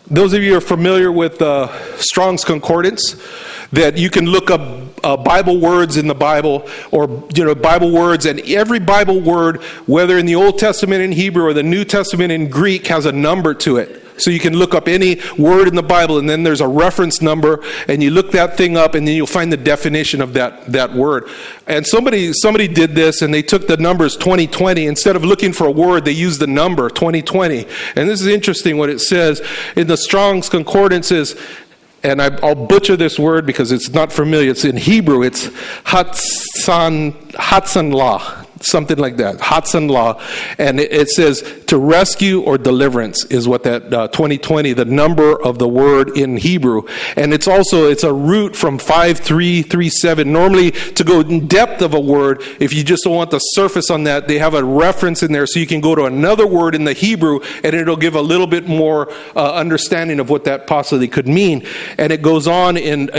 those 0.08 0.34
of 0.34 0.44
you 0.44 0.58
are 0.58 0.62
familiar 0.62 1.12
with 1.12 1.42
uh, 1.42 1.98
Strong's 1.98 2.44
Concordance, 2.44 3.16
that 3.72 3.98
you 3.98 4.10
can 4.10 4.26
look 4.26 4.52
up 4.52 4.81
uh, 5.04 5.18
Bible 5.18 5.60
words 5.60 5.98
in 5.98 6.08
the 6.08 6.16
Bible 6.16 6.68
or 6.92 7.24
you 7.34 7.44
know 7.44 7.56
Bible 7.56 7.92
words, 7.92 8.26
and 8.26 8.40
every 8.42 8.80
Bible 8.80 9.20
word, 9.20 9.62
whether 9.86 10.18
in 10.18 10.26
the 10.26 10.36
Old 10.36 10.58
Testament 10.58 11.02
in 11.02 11.12
Hebrew 11.12 11.44
or 11.44 11.54
the 11.54 11.64
New 11.64 11.86
Testament 11.86 12.32
in 12.32 12.50
Greek, 12.50 12.88
has 12.88 13.06
a 13.06 13.12
number 13.12 13.54
to 13.56 13.78
it. 13.78 14.02
So 14.22 14.30
you 14.30 14.40
can 14.40 14.54
look 14.54 14.76
up 14.76 14.88
any 14.88 15.20
word 15.38 15.68
in 15.68 15.76
the 15.76 15.84
Bible, 15.84 16.20
and 16.20 16.30
then 16.30 16.44
there's 16.44 16.62
a 16.62 16.68
reference 16.68 17.22
number, 17.22 17.64
and 17.88 18.04
you 18.04 18.12
look 18.12 18.32
that 18.32 18.56
thing 18.56 18.78
up, 18.78 18.94
and 18.94 19.08
then 19.08 19.16
you'll 19.16 19.26
find 19.26 19.52
the 19.52 19.58
definition 19.58 20.22
of 20.22 20.34
that, 20.34 20.72
that 20.72 20.94
word. 20.94 21.28
And 21.66 21.86
somebody 21.88 22.32
somebody 22.34 22.68
did 22.68 22.94
this, 22.94 23.22
and 23.22 23.34
they 23.34 23.42
took 23.42 23.68
the 23.68 23.78
numbers 23.78 24.16
2020 24.18 24.86
instead 24.86 25.16
of 25.16 25.26
looking 25.26 25.54
for 25.54 25.66
a 25.66 25.72
word, 25.72 26.06
they 26.06 26.12
used 26.12 26.40
the 26.40 26.48
number 26.48 26.90
2020. 26.90 27.66
And 27.96 28.10
this 28.10 28.22
is 28.22 28.28
interesting 28.28 28.78
what 28.78 28.90
it 28.90 29.00
says 29.00 29.42
in 29.76 29.88
the 29.88 29.98
Strong's 29.98 30.50
Concordances 30.50 31.36
and 32.04 32.22
I, 32.22 32.30
will 32.30 32.56
butcher 32.56 32.96
this 32.96 33.20
word 33.20 33.46
because 33.46 33.72
it's 33.72 33.90
not 33.90 34.12
familiar. 34.12 34.52
It's 34.52 34.66
in 34.66 34.78
Hebrew. 34.78 35.24
It's 35.24 35.48
Hatsan 35.86 37.14
Hatsan 37.34 37.92
Hatsanlah 37.92 38.42
something 38.62 38.98
like 38.98 39.18
that. 39.18 39.42
Hudson 39.42 39.88
Law, 39.88 40.22
and 40.58 40.80
it, 40.80 41.10
says 41.10 41.42
to 41.68 41.78
rescue 41.78 42.42
or 42.42 42.58
deliverance 42.58 43.26
is 43.26 43.48
what 43.48 43.64
that 43.64 43.94
uh, 43.94 44.08
2020, 44.10 44.74
the 44.74 44.86
number 44.86 45.42
of 45.42 45.60
the 45.60 45.68
word 45.68 46.18
in 46.18 46.38
Hebrew, 46.38 46.84
and 47.18 47.34
it's 47.34 47.48
also 47.48 47.90
it's 47.90 48.04
a 48.04 48.14
root 48.14 48.56
from 48.56 48.78
five 48.78 49.20
three 49.20 49.62
three 49.62 49.90
seven. 49.90 50.32
Normally, 50.32 50.72
to 50.72 51.04
go 51.04 51.22
in 51.22 51.48
depth 51.48 51.82
of 51.82 51.94
a 51.94 52.00
word, 52.00 52.42
if 52.60 52.74
you 52.74 52.84
just 52.84 53.04
don't 53.04 53.16
want 53.16 53.32
the 53.32 53.40
surface 53.40 53.90
on 53.90 54.04
that, 54.04 54.28
they 54.28 54.38
have 54.38 54.54
a 54.54 54.64
reference 54.64 55.24
in 55.24 55.32
there, 55.32 55.46
so 55.46 55.60
you 55.60 55.68
can 55.68 55.82
go 55.82 55.96
to 55.96 56.06
another 56.06 56.48
word 56.48 56.76
in 56.76 56.84
the 56.84 56.94
Hebrew, 56.94 57.42
and 57.64 57.74
it'll 57.74 57.98
give 57.98 58.16
a 58.16 58.22
little 58.22 58.48
bit 58.48 58.68
more 58.68 59.12
uh, 59.36 59.54
understanding 59.54 60.20
of 60.20 60.30
what 60.30 60.44
that 60.46 60.68
possibly 60.68 61.08
could 61.08 61.28
mean. 61.28 61.66
And 61.98 62.14
it 62.14 62.22
goes 62.22 62.48
on 62.48 62.78
in 62.78 63.10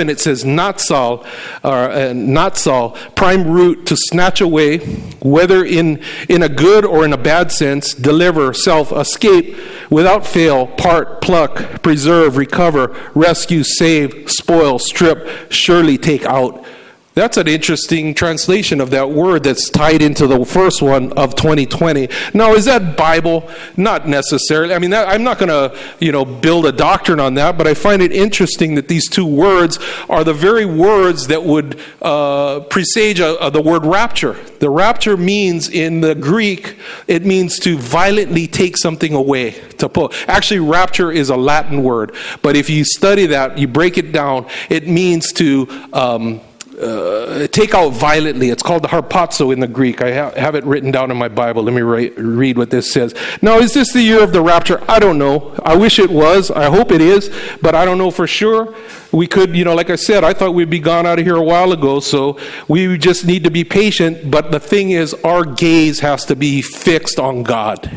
in. 0.00 0.08
It 0.08 0.20
says 0.20 0.44
not 0.44 0.80
natsal 0.80 1.26
or 1.64 1.90
uh, 1.90 2.12
natsal 2.12 2.96
prime 3.20 3.46
root 3.46 3.84
to 3.84 3.94
snatch 3.94 4.40
away, 4.40 4.78
whether 5.20 5.62
in, 5.62 6.02
in 6.30 6.42
a 6.42 6.48
good 6.48 6.86
or 6.86 7.04
in 7.04 7.12
a 7.12 7.18
bad 7.18 7.52
sense, 7.52 7.92
deliver, 7.92 8.54
self, 8.54 8.90
escape, 8.92 9.54
without 9.90 10.26
fail, 10.26 10.66
part, 10.66 11.20
pluck, 11.20 11.82
preserve, 11.82 12.38
recover, 12.38 12.98
rescue, 13.14 13.62
save, 13.62 14.30
spoil, 14.30 14.78
strip, 14.78 15.52
surely 15.52 15.98
take 15.98 16.24
out. 16.24 16.64
That's 17.12 17.36
an 17.36 17.48
interesting 17.48 18.14
translation 18.14 18.80
of 18.80 18.90
that 18.90 19.10
word 19.10 19.42
that's 19.42 19.68
tied 19.68 20.00
into 20.00 20.28
the 20.28 20.44
first 20.44 20.80
one 20.80 21.12
of 21.14 21.34
2020. 21.34 22.08
Now, 22.34 22.54
is 22.54 22.66
that 22.66 22.96
Bible? 22.96 23.50
Not 23.76 24.06
necessarily. 24.06 24.74
I 24.74 24.78
mean, 24.78 24.90
that, 24.90 25.08
I'm 25.08 25.24
not 25.24 25.38
going 25.40 25.48
to, 25.48 25.76
you 25.98 26.12
know, 26.12 26.24
build 26.24 26.66
a 26.66 26.72
doctrine 26.72 27.18
on 27.18 27.34
that, 27.34 27.58
but 27.58 27.66
I 27.66 27.74
find 27.74 28.00
it 28.00 28.12
interesting 28.12 28.76
that 28.76 28.86
these 28.86 29.08
two 29.08 29.26
words 29.26 29.80
are 30.08 30.22
the 30.22 30.32
very 30.32 30.64
words 30.64 31.26
that 31.26 31.42
would 31.42 31.80
uh, 32.00 32.60
presage 32.60 33.18
a, 33.18 33.36
a, 33.44 33.50
the 33.50 33.60
word 33.60 33.84
rapture. 33.84 34.34
The 34.60 34.70
rapture 34.70 35.16
means 35.16 35.68
in 35.68 36.02
the 36.02 36.14
Greek, 36.14 36.78
it 37.08 37.26
means 37.26 37.58
to 37.60 37.76
violently 37.76 38.46
take 38.46 38.76
something 38.76 39.14
away. 39.14 39.60
To 39.78 39.88
pull. 39.88 40.12
Actually, 40.28 40.60
rapture 40.60 41.10
is 41.10 41.28
a 41.28 41.36
Latin 41.36 41.82
word, 41.82 42.14
but 42.40 42.54
if 42.54 42.70
you 42.70 42.84
study 42.84 43.26
that, 43.26 43.58
you 43.58 43.66
break 43.66 43.98
it 43.98 44.12
down, 44.12 44.46
it 44.68 44.86
means 44.86 45.32
to. 45.32 45.66
Um, 45.92 46.40
uh, 46.80 47.46
take 47.48 47.74
out 47.74 47.90
violently. 47.90 48.50
It's 48.50 48.62
called 48.62 48.82
the 48.82 48.88
harpazo 48.88 49.52
in 49.52 49.60
the 49.60 49.68
Greek. 49.68 50.00
I 50.00 50.14
ha- 50.14 50.32
have 50.36 50.54
it 50.54 50.64
written 50.64 50.90
down 50.90 51.10
in 51.10 51.16
my 51.16 51.28
Bible. 51.28 51.62
Let 51.62 51.74
me 51.74 51.82
write, 51.82 52.16
read 52.16 52.56
what 52.56 52.70
this 52.70 52.90
says. 52.90 53.14
Now, 53.42 53.58
is 53.58 53.74
this 53.74 53.92
the 53.92 54.02
year 54.02 54.22
of 54.22 54.32
the 54.32 54.40
rapture? 54.40 54.82
I 54.88 54.98
don't 54.98 55.18
know. 55.18 55.54
I 55.64 55.76
wish 55.76 55.98
it 55.98 56.10
was. 56.10 56.50
I 56.50 56.70
hope 56.70 56.90
it 56.90 57.00
is, 57.00 57.30
but 57.60 57.74
I 57.74 57.84
don't 57.84 57.98
know 57.98 58.10
for 58.10 58.26
sure. 58.26 58.74
We 59.12 59.26
could, 59.26 59.54
you 59.56 59.64
know, 59.64 59.74
like 59.74 59.90
I 59.90 59.96
said, 59.96 60.24
I 60.24 60.32
thought 60.32 60.54
we'd 60.54 60.70
be 60.70 60.78
gone 60.78 61.06
out 61.06 61.18
of 61.18 61.24
here 61.24 61.36
a 61.36 61.42
while 61.42 61.72
ago, 61.72 62.00
so 62.00 62.38
we 62.68 62.96
just 62.96 63.26
need 63.26 63.44
to 63.44 63.50
be 63.50 63.64
patient. 63.64 64.30
But 64.30 64.50
the 64.50 64.60
thing 64.60 64.92
is, 64.92 65.14
our 65.24 65.44
gaze 65.44 66.00
has 66.00 66.24
to 66.26 66.36
be 66.36 66.62
fixed 66.62 67.18
on 67.18 67.42
God 67.42 67.90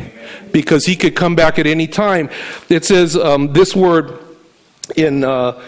because 0.52 0.86
He 0.86 0.96
could 0.96 1.16
come 1.16 1.34
back 1.34 1.58
at 1.58 1.66
any 1.66 1.86
time. 1.86 2.28
It 2.68 2.84
says 2.84 3.16
um, 3.16 3.52
this 3.52 3.74
word 3.74 4.18
in 4.96 5.24
uh, 5.24 5.60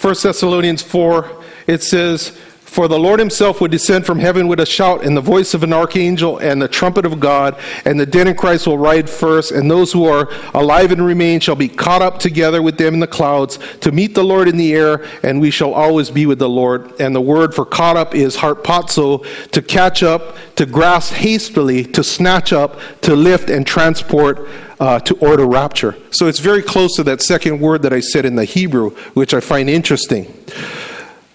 1 0.00 0.14
Thessalonians 0.22 0.82
4 0.82 1.40
it 1.70 1.84
says, 1.84 2.36
For 2.70 2.86
the 2.86 3.00
Lord 3.00 3.18
himself 3.18 3.60
would 3.60 3.72
descend 3.72 4.06
from 4.06 4.20
heaven 4.20 4.46
with 4.46 4.60
a 4.60 4.64
shout 4.64 5.04
and 5.04 5.16
the 5.16 5.20
voice 5.20 5.54
of 5.54 5.64
an 5.64 5.72
archangel 5.72 6.38
and 6.38 6.62
the 6.62 6.68
trumpet 6.68 7.04
of 7.04 7.18
God, 7.18 7.58
and 7.84 7.98
the 7.98 8.06
dead 8.06 8.28
in 8.28 8.36
Christ 8.36 8.68
will 8.68 8.78
ride 8.78 9.10
first, 9.10 9.50
and 9.50 9.68
those 9.68 9.92
who 9.92 10.06
are 10.06 10.28
alive 10.54 10.92
and 10.92 11.04
remain 11.04 11.40
shall 11.40 11.56
be 11.56 11.68
caught 11.68 12.00
up 12.00 12.20
together 12.20 12.62
with 12.62 12.78
them 12.78 12.94
in 12.94 13.00
the 13.00 13.08
clouds 13.08 13.58
to 13.80 13.90
meet 13.90 14.14
the 14.14 14.22
Lord 14.22 14.46
in 14.46 14.56
the 14.56 14.72
air, 14.72 15.04
and 15.24 15.40
we 15.40 15.50
shall 15.50 15.74
always 15.74 16.10
be 16.10 16.26
with 16.26 16.38
the 16.38 16.48
Lord. 16.48 17.00
And 17.00 17.12
the 17.12 17.20
word 17.20 17.56
for 17.56 17.66
caught 17.66 17.96
up 17.96 18.14
is 18.14 18.36
harpazo, 18.36 19.26
to 19.50 19.62
catch 19.62 20.04
up, 20.04 20.36
to 20.54 20.64
grasp 20.64 21.14
hastily, 21.14 21.82
to 21.86 22.04
snatch 22.04 22.52
up, 22.52 22.78
to 23.00 23.16
lift 23.16 23.50
and 23.50 23.66
transport. 23.66 24.48
Uh, 24.78 24.98
to 24.98 25.14
order 25.16 25.46
rapture. 25.46 25.94
So 26.10 26.26
it's 26.26 26.38
very 26.38 26.62
close 26.62 26.96
to 26.96 27.02
that 27.02 27.20
second 27.20 27.60
word 27.60 27.82
that 27.82 27.92
I 27.92 28.00
said 28.00 28.24
in 28.24 28.36
the 28.36 28.46
Hebrew, 28.46 28.92
which 29.12 29.34
I 29.34 29.40
find 29.40 29.68
interesting 29.68 30.32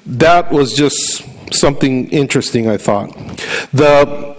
that 0.05 0.51
was 0.51 0.73
just 0.73 1.23
something 1.53 2.09
interesting, 2.09 2.69
I 2.69 2.77
thought. 2.77 3.09
The 3.73 4.35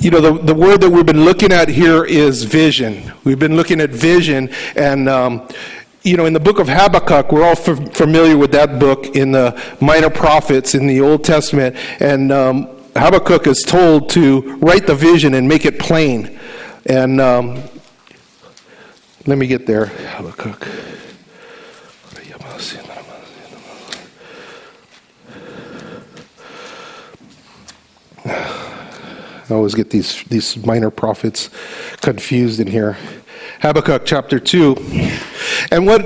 you 0.00 0.10
know, 0.10 0.20
the, 0.20 0.32
the 0.42 0.54
word 0.54 0.80
that 0.80 0.88
we've 0.88 1.04
been 1.04 1.26
looking 1.26 1.52
at 1.52 1.68
here 1.68 2.04
is 2.04 2.44
vision. 2.44 3.12
We've 3.22 3.38
been 3.38 3.54
looking 3.54 3.82
at 3.82 3.90
vision, 3.90 4.48
and, 4.74 5.10
um, 5.10 5.46
you 6.02 6.16
know, 6.16 6.24
in 6.24 6.32
the 6.32 6.40
book 6.40 6.58
of 6.58 6.68
Habakkuk, 6.68 7.30
we're 7.30 7.44
all 7.44 7.50
f- 7.50 7.94
familiar 7.94 8.38
with 8.38 8.50
that 8.52 8.78
book 8.78 9.14
in 9.14 9.32
the 9.32 9.60
minor 9.78 10.08
prophets 10.08 10.74
in 10.74 10.86
the 10.86 11.02
Old 11.02 11.22
Testament, 11.22 11.76
and 12.00 12.32
um, 12.32 12.66
Habakkuk 12.96 13.46
is 13.46 13.62
told 13.62 14.08
to 14.10 14.56
write 14.56 14.86
the 14.86 14.94
vision 14.94 15.34
and 15.34 15.46
make 15.46 15.66
it 15.66 15.78
plain. 15.78 16.38
And 16.86 17.20
um, 17.20 17.62
let 19.26 19.36
me 19.36 19.46
get 19.46 19.66
there, 19.66 19.86
Habakkuk. 19.86 20.66
I 28.24 29.54
always 29.54 29.74
get 29.74 29.90
these, 29.90 30.22
these 30.24 30.56
minor 30.64 30.90
prophets 30.90 31.50
confused 32.00 32.60
in 32.60 32.66
here. 32.66 32.96
Habakkuk 33.60 34.02
chapter 34.04 34.38
2. 34.38 34.76
And 35.70 35.86
what, 35.86 36.02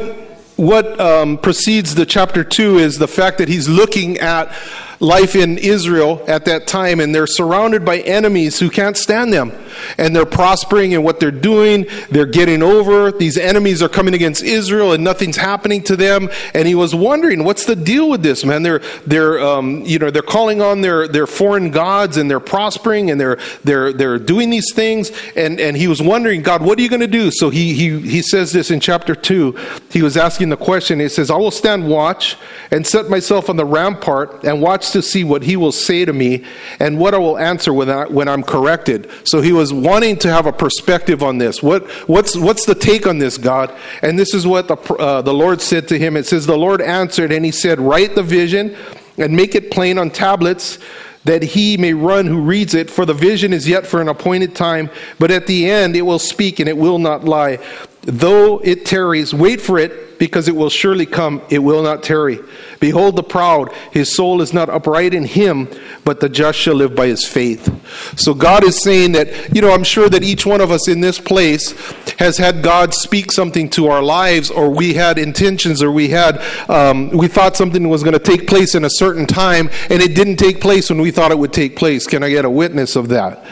what 0.56 0.98
um, 1.00 1.38
precedes 1.38 1.94
the 1.94 2.06
chapter 2.06 2.42
2 2.42 2.78
is 2.78 2.98
the 2.98 3.08
fact 3.08 3.38
that 3.38 3.48
he's 3.48 3.68
looking 3.68 4.18
at 4.18 4.54
life 5.00 5.34
in 5.36 5.58
Israel 5.58 6.22
at 6.26 6.44
that 6.46 6.66
time, 6.66 7.00
and 7.00 7.14
they're 7.14 7.26
surrounded 7.26 7.84
by 7.84 7.98
enemies 7.98 8.58
who 8.58 8.70
can't 8.70 8.96
stand 8.96 9.32
them. 9.32 9.52
And 9.98 10.14
they're 10.14 10.26
prospering 10.26 10.92
in 10.92 11.02
what 11.02 11.20
they're 11.20 11.30
doing, 11.30 11.86
they're 12.10 12.26
getting 12.26 12.62
over. 12.62 13.12
These 13.12 13.36
enemies 13.36 13.82
are 13.82 13.88
coming 13.88 14.14
against 14.14 14.42
Israel, 14.42 14.92
and 14.92 15.02
nothing's 15.02 15.36
happening 15.36 15.82
to 15.84 15.96
them. 15.96 16.30
And 16.54 16.68
he 16.68 16.74
was 16.74 16.94
wondering, 16.94 17.44
what's 17.44 17.66
the 17.66 17.76
deal 17.76 18.08
with 18.08 18.22
this, 18.22 18.44
man? 18.44 18.62
They're, 18.62 18.80
they're, 19.06 19.40
um, 19.40 19.82
you 19.84 19.98
know, 19.98 20.10
they're 20.10 20.22
calling 20.22 20.62
on 20.62 20.80
their, 20.80 21.08
their 21.08 21.26
foreign 21.26 21.70
gods, 21.70 22.16
and 22.16 22.30
they're 22.30 22.40
prospering, 22.40 23.10
and 23.10 23.20
they're, 23.20 23.38
they're, 23.64 23.92
they're 23.92 24.18
doing 24.18 24.50
these 24.50 24.72
things. 24.72 25.10
And, 25.36 25.60
and 25.60 25.76
he 25.76 25.88
was 25.88 26.00
wondering, 26.00 26.42
God, 26.42 26.62
what 26.62 26.78
are 26.78 26.82
you 26.82 26.88
going 26.88 27.00
to 27.00 27.06
do? 27.06 27.30
So 27.30 27.50
he, 27.50 27.74
he, 27.74 28.00
he 28.00 28.22
says 28.22 28.52
this 28.52 28.70
in 28.70 28.80
chapter 28.80 29.14
2. 29.14 29.58
He 29.90 30.02
was 30.02 30.16
asking 30.16 30.48
the 30.48 30.56
question. 30.56 31.00
He 31.00 31.08
says, 31.08 31.30
I 31.30 31.36
will 31.36 31.50
stand 31.50 31.88
watch 31.88 32.36
and 32.70 32.86
set 32.86 33.08
myself 33.08 33.48
on 33.48 33.56
the 33.56 33.64
rampart 33.64 34.44
and 34.44 34.60
watch 34.60 34.83
to 34.92 35.02
see 35.02 35.24
what 35.24 35.42
he 35.42 35.56
will 35.56 35.72
say 35.72 36.04
to 36.04 36.12
me 36.12 36.44
and 36.80 36.98
what 36.98 37.14
I 37.14 37.18
will 37.18 37.38
answer 37.38 37.72
when, 37.72 37.90
I, 37.90 38.06
when 38.06 38.28
I'm 38.28 38.42
corrected. 38.42 39.10
So 39.24 39.40
he 39.40 39.52
was 39.52 39.72
wanting 39.72 40.16
to 40.18 40.30
have 40.30 40.46
a 40.46 40.52
perspective 40.52 41.22
on 41.22 41.38
this. 41.38 41.62
What, 41.62 41.88
what's, 42.08 42.36
what's 42.36 42.66
the 42.66 42.74
take 42.74 43.06
on 43.06 43.18
this, 43.18 43.38
God? 43.38 43.74
And 44.02 44.18
this 44.18 44.34
is 44.34 44.46
what 44.46 44.68
the, 44.68 44.76
uh, 44.76 45.22
the 45.22 45.34
Lord 45.34 45.60
said 45.60 45.88
to 45.88 45.98
him. 45.98 46.16
It 46.16 46.26
says, 46.26 46.46
The 46.46 46.56
Lord 46.56 46.80
answered 46.80 47.32
and 47.32 47.44
he 47.44 47.50
said, 47.50 47.80
Write 47.80 48.14
the 48.14 48.22
vision 48.22 48.76
and 49.18 49.36
make 49.36 49.54
it 49.54 49.70
plain 49.70 49.98
on 49.98 50.10
tablets 50.10 50.78
that 51.24 51.42
he 51.42 51.76
may 51.76 51.94
run 51.94 52.26
who 52.26 52.40
reads 52.40 52.74
it, 52.74 52.90
for 52.90 53.06
the 53.06 53.14
vision 53.14 53.52
is 53.52 53.68
yet 53.68 53.86
for 53.86 54.00
an 54.00 54.08
appointed 54.08 54.54
time, 54.54 54.90
but 55.18 55.30
at 55.30 55.46
the 55.46 55.70
end 55.70 55.96
it 55.96 56.02
will 56.02 56.18
speak 56.18 56.60
and 56.60 56.68
it 56.68 56.76
will 56.76 56.98
not 56.98 57.24
lie. 57.24 57.58
Though 58.06 58.58
it 58.58 58.84
tarries, 58.84 59.32
wait 59.32 59.60
for 59.60 59.78
it, 59.78 60.18
because 60.18 60.46
it 60.48 60.54
will 60.54 60.70
surely 60.70 61.06
come, 61.06 61.42
it 61.50 61.58
will 61.58 61.82
not 61.82 62.02
tarry. 62.02 62.38
Behold 62.80 63.16
the 63.16 63.22
proud, 63.22 63.72
his 63.92 64.14
soul 64.14 64.40
is 64.42 64.52
not 64.52 64.68
upright 64.68 65.14
in 65.14 65.24
him, 65.24 65.68
but 66.04 66.20
the 66.20 66.28
just 66.28 66.58
shall 66.58 66.74
live 66.74 66.94
by 66.94 67.06
his 67.06 67.26
faith. 67.26 67.70
So 68.18 68.34
God 68.34 68.64
is 68.64 68.82
saying 68.82 69.12
that, 69.12 69.54
you 69.54 69.62
know, 69.62 69.72
I'm 69.72 69.84
sure 69.84 70.08
that 70.08 70.22
each 70.22 70.46
one 70.46 70.60
of 70.60 70.70
us 70.70 70.88
in 70.88 71.00
this 71.00 71.18
place 71.18 71.72
has 72.18 72.38
had 72.38 72.62
God 72.62 72.94
speak 72.94 73.32
something 73.32 73.68
to 73.70 73.88
our 73.88 74.02
lives, 74.02 74.50
or 74.50 74.70
we 74.70 74.94
had 74.94 75.18
intentions, 75.18 75.82
or 75.82 75.90
we 75.90 76.08
had, 76.08 76.42
um, 76.68 77.10
we 77.10 77.26
thought 77.26 77.56
something 77.56 77.88
was 77.88 78.02
going 78.02 78.12
to 78.12 78.18
take 78.18 78.46
place 78.46 78.74
in 78.74 78.84
a 78.84 78.90
certain 78.90 79.26
time, 79.26 79.70
and 79.90 80.02
it 80.02 80.14
didn't 80.14 80.36
take 80.36 80.60
place 80.60 80.90
when 80.90 81.00
we 81.00 81.10
thought 81.10 81.30
it 81.30 81.38
would 81.38 81.52
take 81.52 81.76
place. 81.76 82.06
Can 82.06 82.22
I 82.22 82.28
get 82.28 82.44
a 82.44 82.50
witness 82.50 82.96
of 82.96 83.08
that? 83.08 83.44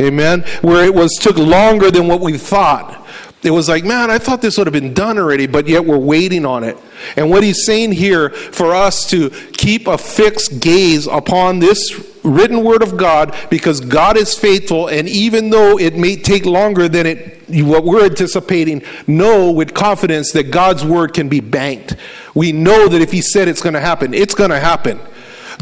Amen. 0.00 0.40
Where 0.62 0.84
it 0.84 0.94
was 0.94 1.12
took 1.16 1.36
longer 1.36 1.90
than 1.90 2.08
what 2.08 2.20
we 2.20 2.38
thought. 2.38 2.99
It 3.42 3.50
was 3.52 3.68
like, 3.68 3.84
man, 3.84 4.10
I 4.10 4.18
thought 4.18 4.42
this 4.42 4.58
would 4.58 4.66
have 4.66 4.74
been 4.74 4.92
done 4.92 5.18
already, 5.18 5.46
but 5.46 5.66
yet 5.66 5.84
we're 5.84 5.96
waiting 5.98 6.44
on 6.44 6.62
it. 6.62 6.76
And 7.16 7.30
what 7.30 7.42
he's 7.42 7.64
saying 7.64 7.92
here 7.92 8.30
for 8.30 8.74
us 8.74 9.08
to 9.10 9.30
keep 9.30 9.86
a 9.86 9.96
fixed 9.96 10.60
gaze 10.60 11.06
upon 11.06 11.58
this 11.58 12.06
written 12.22 12.62
word 12.62 12.82
of 12.82 12.98
God 12.98 13.34
because 13.48 13.80
God 13.80 14.18
is 14.18 14.38
faithful, 14.38 14.88
and 14.88 15.08
even 15.08 15.48
though 15.48 15.78
it 15.78 15.96
may 15.96 16.16
take 16.16 16.44
longer 16.44 16.88
than 16.88 17.06
it 17.06 17.40
what 17.64 17.84
we're 17.84 18.04
anticipating, 18.04 18.82
know 19.06 19.50
with 19.50 19.74
confidence 19.74 20.32
that 20.32 20.50
God's 20.50 20.84
word 20.84 21.14
can 21.14 21.28
be 21.28 21.40
banked. 21.40 21.96
We 22.34 22.52
know 22.52 22.88
that 22.88 23.00
if 23.00 23.10
he 23.10 23.22
said 23.22 23.48
it's 23.48 23.62
going 23.62 23.72
to 23.72 23.80
happen, 23.80 24.14
it's 24.14 24.34
going 24.34 24.50
to 24.50 24.60
happen. 24.60 25.00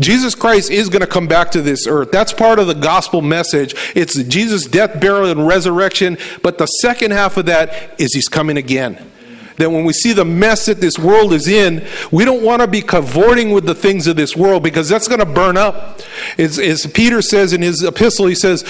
Jesus 0.01 0.35
Christ 0.35 0.71
is 0.71 0.89
going 0.89 1.01
to 1.01 1.07
come 1.07 1.27
back 1.27 1.51
to 1.53 1.63
this 1.63 1.87
earth. 1.87 2.13
That's 2.13 2.33
part 2.33 2.59
of 2.59 2.67
the 2.67 2.75
gospel 2.75 3.23
message. 3.23 3.75
It's 3.95 4.15
Jesus' 4.25 4.67
death, 4.67 5.01
burial, 5.01 5.31
and 5.31 5.47
resurrection. 5.47 6.19
But 6.43 6.59
the 6.59 6.67
second 6.67 7.13
half 7.13 7.37
of 7.37 7.47
that 7.47 8.01
is 8.01 8.15
he's 8.15 8.29
coming 8.29 8.57
again 8.57 9.05
that 9.59 9.71
when 9.71 9.85
we 9.85 9.93
see 9.93 10.13
the 10.13 10.25
mess 10.25 10.67
that 10.67 10.81
this 10.81 10.99
world 10.99 11.33
is 11.33 11.49
in, 11.49 11.87
we 12.11 12.25
don't 12.25 12.43
want 12.43 12.63
to 12.63 12.69
be 12.69 12.81
cavorting 12.81 13.51
with 13.51 13.67
the 13.67 13.75
things 13.75 14.07
of 14.07 14.17
this 14.17 14.37
world 14.37 14.63
because 14.63 14.89
that's 14.89 15.09
going 15.09 15.21
to 15.21 15.27
burn 15.27 15.57
up. 15.57 16.01
As, 16.39 16.59
as 16.59 16.87
Peter 16.87 17.21
says 17.21 17.53
in 17.53 17.61
his 17.61 17.83
epistle, 17.83 18.27
he 18.27 18.35
says, 18.35 18.65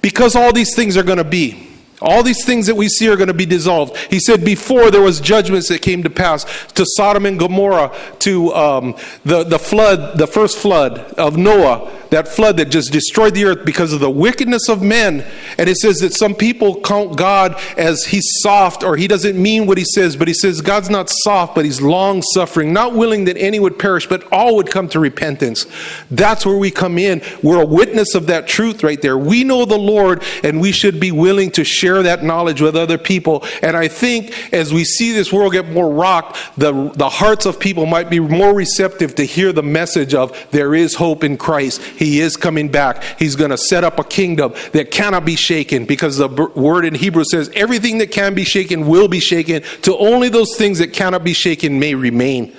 because 0.00 0.36
all 0.36 0.52
these 0.52 0.74
things 0.74 0.96
are 0.96 1.02
going 1.02 1.18
to 1.18 1.24
be. 1.24 1.67
All 2.00 2.22
these 2.22 2.44
things 2.44 2.66
that 2.66 2.76
we 2.76 2.88
see 2.88 3.08
are 3.08 3.16
going 3.16 3.28
to 3.28 3.34
be 3.34 3.46
dissolved. 3.46 3.96
He 4.10 4.20
said 4.20 4.44
before 4.44 4.90
there 4.90 5.02
was 5.02 5.20
judgments 5.20 5.68
that 5.68 5.82
came 5.82 6.02
to 6.04 6.10
pass 6.10 6.44
to 6.72 6.84
Sodom 6.86 7.26
and 7.26 7.38
Gomorrah, 7.38 7.96
to 8.20 8.54
um, 8.54 8.96
the, 9.24 9.42
the 9.44 9.58
flood, 9.58 10.18
the 10.18 10.26
first 10.26 10.58
flood 10.58 10.98
of 11.14 11.36
Noah, 11.36 11.90
that 12.10 12.28
flood 12.28 12.56
that 12.56 12.66
just 12.66 12.92
destroyed 12.92 13.34
the 13.34 13.44
earth 13.44 13.64
because 13.64 13.92
of 13.92 14.00
the 14.00 14.10
wickedness 14.10 14.68
of 14.68 14.82
men. 14.82 15.26
And 15.58 15.68
it 15.68 15.76
says 15.76 15.98
that 16.00 16.14
some 16.14 16.34
people 16.34 16.80
count 16.80 17.16
God 17.16 17.60
as 17.76 18.06
he's 18.06 18.40
soft 18.40 18.82
or 18.84 18.96
he 18.96 19.08
doesn't 19.08 19.40
mean 19.40 19.66
what 19.66 19.78
he 19.78 19.84
says, 19.84 20.16
but 20.16 20.28
he 20.28 20.34
says 20.34 20.60
God's 20.60 20.90
not 20.90 21.10
soft, 21.10 21.54
but 21.54 21.64
he's 21.64 21.82
long 21.82 22.22
suffering, 22.22 22.72
not 22.72 22.94
willing 22.94 23.24
that 23.24 23.36
any 23.36 23.60
would 23.60 23.78
perish, 23.78 24.06
but 24.06 24.22
all 24.32 24.56
would 24.56 24.70
come 24.70 24.88
to 24.90 25.00
repentance. 25.00 25.66
That's 26.10 26.46
where 26.46 26.56
we 26.56 26.70
come 26.70 26.98
in. 26.98 27.22
We're 27.42 27.62
a 27.62 27.66
witness 27.66 28.14
of 28.14 28.26
that 28.26 28.46
truth 28.46 28.82
right 28.82 29.00
there. 29.02 29.18
We 29.18 29.44
know 29.44 29.64
the 29.64 29.78
Lord 29.78 30.22
and 30.42 30.60
we 30.60 30.72
should 30.72 31.00
be 31.00 31.12
willing 31.12 31.50
to 31.52 31.64
share 31.64 31.87
that 32.02 32.22
knowledge 32.22 32.60
with 32.60 32.76
other 32.76 32.98
people. 32.98 33.44
And 33.62 33.76
I 33.76 33.88
think 33.88 34.52
as 34.52 34.72
we 34.72 34.84
see 34.84 35.12
this 35.12 35.32
world 35.32 35.52
get 35.52 35.68
more 35.68 35.90
rocked, 35.90 36.36
the, 36.56 36.90
the 36.94 37.08
hearts 37.08 37.46
of 37.46 37.58
people 37.58 37.86
might 37.86 38.10
be 38.10 38.20
more 38.20 38.54
receptive 38.54 39.14
to 39.16 39.24
hear 39.24 39.52
the 39.52 39.62
message 39.62 40.14
of 40.14 40.36
there 40.50 40.74
is 40.74 40.94
hope 40.94 41.24
in 41.24 41.36
Christ. 41.36 41.82
He 41.82 42.20
is 42.20 42.36
coming 42.36 42.68
back. 42.68 43.02
He's 43.18 43.36
going 43.36 43.50
to 43.50 43.58
set 43.58 43.84
up 43.84 43.98
a 43.98 44.04
kingdom 44.04 44.54
that 44.72 44.90
cannot 44.90 45.24
be 45.24 45.36
shaken 45.36 45.84
because 45.84 46.16
the 46.16 46.28
word 46.28 46.84
in 46.84 46.94
Hebrew 46.94 47.24
says 47.24 47.50
everything 47.54 47.98
that 47.98 48.10
can 48.10 48.34
be 48.34 48.44
shaken 48.44 48.86
will 48.86 49.08
be 49.08 49.20
shaken, 49.20 49.62
to 49.82 49.96
only 49.96 50.28
those 50.28 50.56
things 50.56 50.78
that 50.78 50.92
cannot 50.92 51.24
be 51.24 51.32
shaken 51.32 51.78
may 51.78 51.94
remain. 51.94 52.56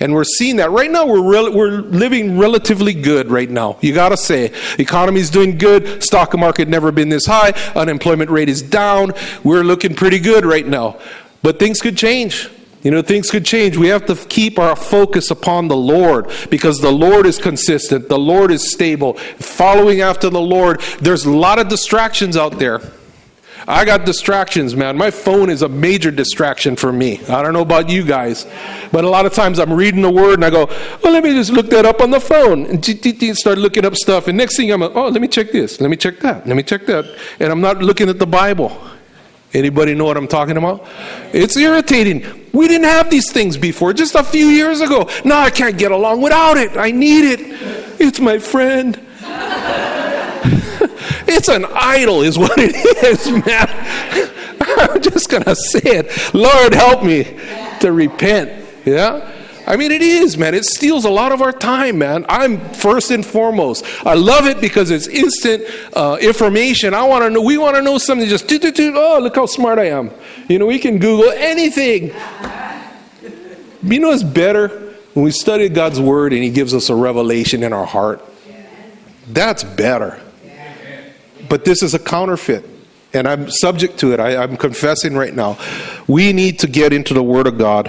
And 0.00 0.14
we're 0.14 0.24
seeing 0.24 0.56
that 0.56 0.70
right 0.70 0.90
now. 0.90 1.06
We're 1.06 1.22
re- 1.22 1.54
we're 1.54 1.80
living 1.82 2.38
relatively 2.38 2.94
good 2.94 3.30
right 3.30 3.50
now. 3.50 3.76
You 3.82 3.92
got 3.92 4.08
to 4.08 4.16
say, 4.16 4.52
economy's 4.78 5.28
doing 5.28 5.58
good. 5.58 6.02
Stock 6.02 6.36
market 6.38 6.68
never 6.68 6.90
been 6.90 7.10
this 7.10 7.26
high. 7.26 7.52
Unemployment 7.76 8.30
rate 8.30 8.48
is 8.48 8.62
down. 8.62 9.12
We're 9.44 9.62
looking 9.62 9.94
pretty 9.94 10.18
good 10.18 10.46
right 10.46 10.66
now. 10.66 10.98
But 11.42 11.58
things 11.58 11.82
could 11.82 11.98
change. 11.98 12.48
You 12.82 12.90
know, 12.90 13.02
things 13.02 13.30
could 13.30 13.44
change. 13.44 13.76
We 13.76 13.88
have 13.88 14.06
to 14.06 14.16
keep 14.16 14.58
our 14.58 14.74
focus 14.74 15.30
upon 15.30 15.68
the 15.68 15.76
Lord 15.76 16.30
because 16.48 16.80
the 16.80 16.90
Lord 16.90 17.26
is 17.26 17.38
consistent. 17.38 18.08
The 18.08 18.18
Lord 18.18 18.50
is 18.50 18.72
stable. 18.72 19.14
Following 19.14 20.00
after 20.00 20.30
the 20.30 20.40
Lord, 20.40 20.80
there's 21.00 21.26
a 21.26 21.30
lot 21.30 21.58
of 21.58 21.68
distractions 21.68 22.38
out 22.38 22.58
there. 22.58 22.80
I 23.70 23.84
got 23.84 24.04
distractions, 24.04 24.74
man. 24.74 24.96
My 24.96 25.12
phone 25.12 25.48
is 25.48 25.62
a 25.62 25.68
major 25.68 26.10
distraction 26.10 26.74
for 26.74 26.92
me. 26.92 27.20
I 27.28 27.40
don't 27.40 27.52
know 27.52 27.62
about 27.62 27.88
you 27.88 28.04
guys, 28.04 28.44
but 28.90 29.04
a 29.04 29.08
lot 29.08 29.26
of 29.26 29.32
times 29.32 29.60
I'm 29.60 29.72
reading 29.72 30.02
the 30.02 30.10
word 30.10 30.34
and 30.34 30.44
I 30.44 30.50
go, 30.50 30.68
"Well, 31.04 31.12
let 31.12 31.22
me 31.22 31.30
just 31.34 31.52
look 31.52 31.70
that 31.70 31.86
up 31.86 32.00
on 32.00 32.10
the 32.10 32.20
phone," 32.20 32.66
and 32.66 32.84
start 33.36 33.58
looking 33.58 33.84
up 33.84 33.94
stuff. 33.94 34.26
And 34.26 34.36
next 34.36 34.56
thing 34.56 34.72
I'm, 34.72 34.80
like, 34.80 34.96
"Oh, 34.96 35.06
let 35.08 35.20
me 35.22 35.28
check 35.28 35.52
this. 35.52 35.80
Let 35.80 35.88
me 35.88 35.96
check 35.96 36.18
that. 36.20 36.48
Let 36.48 36.56
me 36.56 36.64
check 36.64 36.86
that," 36.86 37.04
and 37.38 37.52
I'm 37.52 37.60
not 37.60 37.80
looking 37.80 38.08
at 38.08 38.18
the 38.18 38.26
Bible. 38.26 38.76
Anybody 39.54 39.94
know 39.94 40.04
what 40.04 40.16
I'm 40.16 40.28
talking 40.28 40.56
about? 40.56 40.86
It's 41.32 41.56
irritating. 41.56 42.24
We 42.52 42.66
didn't 42.66 42.86
have 42.86 43.08
these 43.08 43.30
things 43.30 43.56
before, 43.56 43.92
just 43.92 44.14
a 44.16 44.24
few 44.24 44.46
years 44.46 44.80
ago. 44.80 45.08
Now 45.24 45.40
I 45.40 45.50
can't 45.50 45.76
get 45.76 45.92
along 45.92 46.22
without 46.22 46.56
it. 46.56 46.76
I 46.76 46.90
need 46.90 47.24
it. 47.24 47.40
It's 47.98 48.20
my 48.20 48.38
friend. 48.38 48.98
It's 51.30 51.48
an 51.48 51.66
idol, 51.72 52.22
is 52.22 52.38
what 52.38 52.52
it 52.56 52.74
is, 53.04 53.30
man. 53.30 54.60
I'm 54.60 55.00
just 55.00 55.28
going 55.28 55.44
to 55.44 55.56
say 55.56 55.80
it. 55.84 56.34
Lord, 56.34 56.74
help 56.74 57.02
me 57.02 57.24
to 57.80 57.92
repent. 57.92 58.66
Yeah? 58.84 59.30
I 59.66 59.76
mean, 59.76 59.92
it 59.92 60.02
is, 60.02 60.36
man. 60.36 60.54
It 60.54 60.64
steals 60.64 61.04
a 61.04 61.10
lot 61.10 61.32
of 61.32 61.42
our 61.42 61.52
time, 61.52 61.98
man. 61.98 62.26
I'm 62.28 62.58
first 62.74 63.10
and 63.10 63.24
foremost. 63.24 63.84
I 64.04 64.14
love 64.14 64.46
it 64.46 64.60
because 64.60 64.90
it's 64.90 65.06
instant 65.06 65.64
uh, 65.94 66.18
information. 66.20 66.92
I 66.92 67.04
want 67.04 67.22
to 67.24 67.30
know. 67.30 67.40
We 67.40 67.56
want 67.56 67.76
to 67.76 67.82
know 67.82 67.98
something. 67.98 68.28
Just 68.28 68.48
do, 68.48 68.58
do, 68.58 68.72
do. 68.72 68.94
Oh, 68.96 69.20
look 69.20 69.36
how 69.36 69.46
smart 69.46 69.78
I 69.78 69.90
am. 69.90 70.10
You 70.48 70.58
know, 70.58 70.66
we 70.66 70.78
can 70.78 70.98
Google 70.98 71.30
anything. 71.30 72.12
You 73.82 74.00
know, 74.00 74.10
it's 74.10 74.24
better 74.24 74.68
when 75.14 75.24
we 75.24 75.30
study 75.30 75.68
God's 75.68 76.00
word 76.00 76.32
and 76.32 76.42
He 76.42 76.50
gives 76.50 76.74
us 76.74 76.90
a 76.90 76.94
revelation 76.94 77.62
in 77.62 77.72
our 77.72 77.86
heart. 77.86 78.24
That's 79.28 79.62
better. 79.62 80.20
But 81.50 81.66
this 81.66 81.82
is 81.82 81.92
a 81.92 81.98
counterfeit 81.98 82.64
and 83.12 83.26
I'm 83.26 83.50
subject 83.50 83.98
to 83.98 84.12
it. 84.12 84.20
I, 84.20 84.42
am 84.42 84.56
confessing 84.56 85.14
right 85.14 85.34
now. 85.34 85.58
We 86.06 86.32
need 86.32 86.60
to 86.60 86.66
get 86.66 86.92
into 86.92 87.12
the 87.12 87.22
Word 87.22 87.46
of 87.46 87.58
God. 87.58 87.88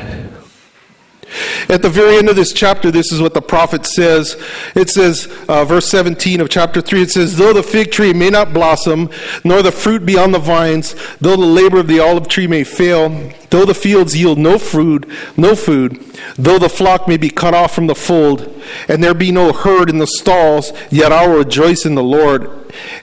At 1.70 1.82
the 1.82 1.90
very 1.90 2.18
end 2.18 2.30
of 2.30 2.36
this 2.36 2.52
chapter, 2.52 2.92
this 2.92 3.12
is 3.12 3.22
what 3.22 3.34
the 3.34 3.42
prophet 3.42 3.86
says. 3.86 4.36
It 4.76 4.90
says, 4.90 5.28
uh, 5.48 5.64
verse 5.64 5.88
17 5.88 6.42
of 6.42 6.50
chapter 6.50 6.82
3, 6.82 7.04
it 7.04 7.12
says, 7.12 7.38
Though 7.38 7.54
the 7.54 7.64
fig 7.64 7.92
tree 7.92 8.14
may 8.14 8.30
not 8.30 8.54
blossom, 8.54 9.10
nor 9.44 9.62
the 9.62 9.72
fruit 9.72 10.06
be 10.06 10.18
on 10.18 10.32
the 10.32 10.40
vines, 10.40 10.96
though 11.22 11.38
the 11.38 11.46
labor 11.46 11.80
of 11.80 11.88
the 11.88 12.00
olive 12.00 12.28
tree 12.28 12.48
may 12.48 12.64
fail, 12.64 13.32
though 13.50 13.66
the 13.66 13.74
fields 13.74 14.16
yield 14.16 14.38
no 14.38 14.58
food, 14.58 15.10
no 15.38 15.56
food, 15.56 16.04
though 16.38 16.60
the 16.60 16.70
flock 16.70 17.08
may 17.08 17.18
be 17.18 17.30
cut 17.30 17.54
off 17.54 17.74
from 17.74 17.88
the 17.88 17.96
fold, 17.96 18.62
and 18.90 19.04
there 19.04 19.14
be 19.14 19.32
no 19.32 19.54
herd 19.54 19.90
in 19.90 20.00
the 20.00 20.08
stalls, 20.08 20.74
yet 20.90 21.12
I 21.12 21.28
will 21.28 21.38
rejoice 21.38 21.86
in 21.86 21.96
the 21.96 22.04
Lord, 22.04 22.50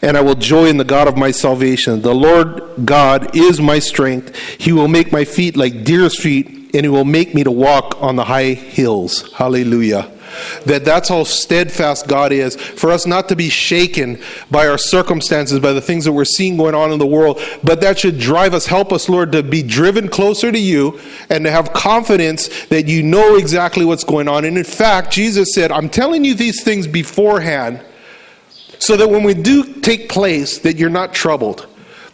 and 0.03 0.17
I 0.17 0.21
will 0.21 0.35
joy 0.35 0.67
in 0.67 0.77
the 0.77 0.85
God 0.85 1.09
of 1.09 1.17
my 1.17 1.31
salvation. 1.31 2.03
The 2.03 2.15
Lord 2.15 2.63
God 2.85 3.35
is 3.35 3.61
my 3.61 3.79
strength. 3.79 4.37
He 4.59 4.73
will 4.73 4.89
make 4.89 5.13
my 5.13 5.25
feet 5.25 5.57
like 5.57 5.85
deer's 5.85 6.19
feet 6.19 6.58
and 6.75 6.85
he 6.85 6.89
will 6.89 7.05
make 7.05 7.35
me 7.35 7.45
to 7.45 7.51
walk 7.51 7.97
on 8.01 8.17
the 8.17 8.25
high 8.25 8.55
hills. 8.55 9.33
Hallelujah. 9.33 10.11
That 10.67 10.85
that's 10.85 11.09
how 11.09 11.25
steadfast 11.25 12.07
God 12.07 12.33
is 12.33 12.57
for 12.57 12.91
us 12.91 13.07
not 13.07 13.29
to 13.31 13.37
be 13.37 13.49
shaken 13.49 14.21
by 14.51 14.69
our 14.69 14.77
circumstances, 14.77 15.59
by 15.59 15.73
the 15.73 15.81
things 15.81 16.05
that 16.05 16.13
we're 16.13 16.27
seeing 16.27 16.57
going 16.57 16.75
on 16.75 16.93
in 16.93 16.99
the 16.99 17.07
world, 17.07 17.41
but 17.65 17.81
that 17.81 17.99
should 17.99 18.19
drive 18.19 18.53
us, 18.53 18.67
help 18.67 18.93
us, 18.93 19.09
Lord, 19.09 19.33
to 19.33 19.43
be 19.43 19.63
driven 19.63 20.09
closer 20.09 20.53
to 20.53 20.59
you 20.59 21.01
and 21.31 21.45
to 21.45 21.51
have 21.51 21.73
confidence 21.73 22.67
that 22.67 22.87
you 22.87 23.03
know 23.03 23.37
exactly 23.37 23.85
what's 23.85 24.05
going 24.05 24.29
on. 24.29 24.45
And 24.45 24.59
in 24.59 24.65
fact, 24.65 25.11
Jesus 25.11 25.55
said, 25.55 25.73
I'm 25.73 25.89
telling 25.89 26.25
you 26.25 26.35
these 26.35 26.63
things 26.63 26.87
beforehand 26.87 27.83
so 28.79 28.97
that 28.97 29.09
when 29.09 29.23
we 29.23 29.35
do 29.35 29.81
take 29.81 30.09
place, 30.09 30.59
that 30.59 30.77
you're 30.77 30.91
not 30.91 31.15
troubled 31.15 31.67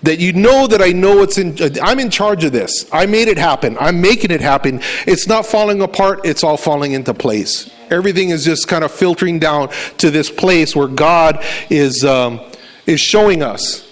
that 0.05 0.19
you 0.19 0.35
know 0.35 0.67
that 0.67 0.83
I 0.83 0.93
know 0.93 1.23
it's 1.23 1.39
in, 1.39 1.57
I'm 1.83 1.99
in 1.99 2.11
charge 2.11 2.45
of 2.45 2.53
this. 2.53 2.87
I 2.93 3.07
made 3.07 3.29
it 3.29 3.39
happen. 3.39 3.77
I'm 3.81 4.03
making 4.03 4.31
it 4.31 4.43
happen. 4.43 4.81
It's 5.07 5.27
not 5.27 5.47
falling 5.47 5.81
apart, 5.81 6.21
it's 6.25 6.45
all 6.45 6.59
falling 6.59 6.93
into 6.93 7.15
place. 7.15 7.71
Everything 7.91 8.29
is 8.29 8.45
just 8.45 8.69
kind 8.69 8.85
of 8.85 8.93
filtering 8.93 9.39
down 9.39 9.71
to 9.99 10.11
this 10.11 10.31
place 10.31 10.77
where 10.77 10.89
God 10.89 11.43
is, 11.71 12.05
um, 12.05 12.41
is 12.87 13.01
showing 13.01 13.43
us. 13.43 13.91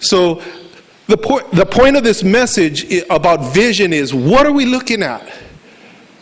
So, 0.00 0.42
the, 1.06 1.16
point 1.16 1.50
the 1.52 1.66
point 1.66 1.96
of 1.96 2.02
this 2.02 2.24
message 2.24 3.04
about 3.10 3.54
vision 3.54 3.92
is 3.92 4.12
what 4.12 4.44
are 4.44 4.52
we 4.52 4.64
looking 4.64 5.02
at? 5.02 5.30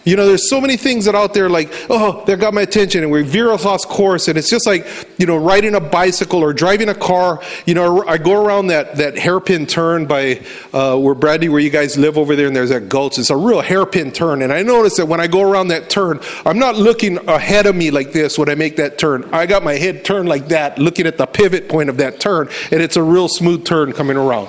You 0.05 0.17
know, 0.17 0.27
there's 0.27 0.51
so 0.51 0.61
many 0.61 0.77
things 0.77 1.07
that 1.07 1.15
out 1.15 1.33
there 1.33 1.49
like, 1.49 1.73
oh, 1.89 2.25
that 2.27 2.39
got 2.39 2.53
my 2.53 2.61
attention, 2.61 3.03
and 3.03 3.11
we 3.11 3.23
veer 3.23 3.51
off 3.51 3.65
course, 3.89 4.29
and 4.29 4.37
it's 4.37 4.51
just 4.51 4.67
like, 4.67 4.87
you 5.19 5.25
know, 5.25 5.37
riding 5.37 5.75
a 5.75 5.81
bicycle 5.81 6.41
or 6.41 6.53
driving 6.53 6.91
a 6.91 6.95
car. 6.95 7.41
You 7.65 7.75
know, 7.75 8.07
I 8.07 8.19
go 8.19 8.45
around 8.45 8.67
that, 8.67 8.97
that 8.97 9.17
hairpin 9.17 9.67
turn 9.67 10.07
by 10.07 10.45
uh, 10.75 10.99
where 10.99 11.15
Bradley, 11.15 11.49
where 11.49 11.61
you 11.61 11.71
guys 11.71 11.97
live 11.97 12.19
over 12.19 12.37
there, 12.37 12.47
and 12.47 12.55
there's 12.55 12.69
that 12.69 12.91
gulch. 12.91 13.19
It's 13.19 13.31
a 13.31 13.37
real 13.37 13.63
hairpin 13.63 14.13
turn, 14.13 14.43
and 14.43 14.53
I 14.53 14.63
notice 14.63 14.99
that 14.99 15.07
when 15.07 15.21
I 15.21 15.27
go 15.27 15.41
around 15.41 15.69
that 15.69 15.89
turn, 15.89 16.21
I'm 16.45 16.59
not 16.59 16.77
looking 16.77 17.17
ahead 17.29 17.65
of 17.65 17.75
me 17.75 17.91
like 17.91 18.13
this 18.13 18.39
when 18.39 18.51
I 18.51 18.55
make 18.55 18.77
that 18.77 18.99
turn. 18.99 19.25
I 19.33 19.47
got 19.47 19.65
my 19.65 19.75
head 19.75 20.05
turned 20.05 20.29
like 20.29 20.49
that, 20.49 20.79
looking 20.79 21.07
at 21.07 21.17
the 21.17 21.27
pivot 21.27 21.69
point 21.69 21.89
of 21.89 21.97
that 21.97 22.21
turn, 22.21 22.51
and 22.71 22.83
it's 22.83 22.97
a 22.97 23.03
real 23.03 23.29
smooth 23.29 23.65
turn 23.65 23.93
coming 23.95 24.19
around. 24.19 24.49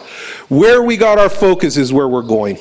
Where 0.50 0.84
we 0.84 0.98
got 0.98 1.18
our 1.18 1.30
focus 1.30 1.78
is 1.78 1.94
where 1.94 2.10
we're 2.10 2.22
going. 2.24 2.58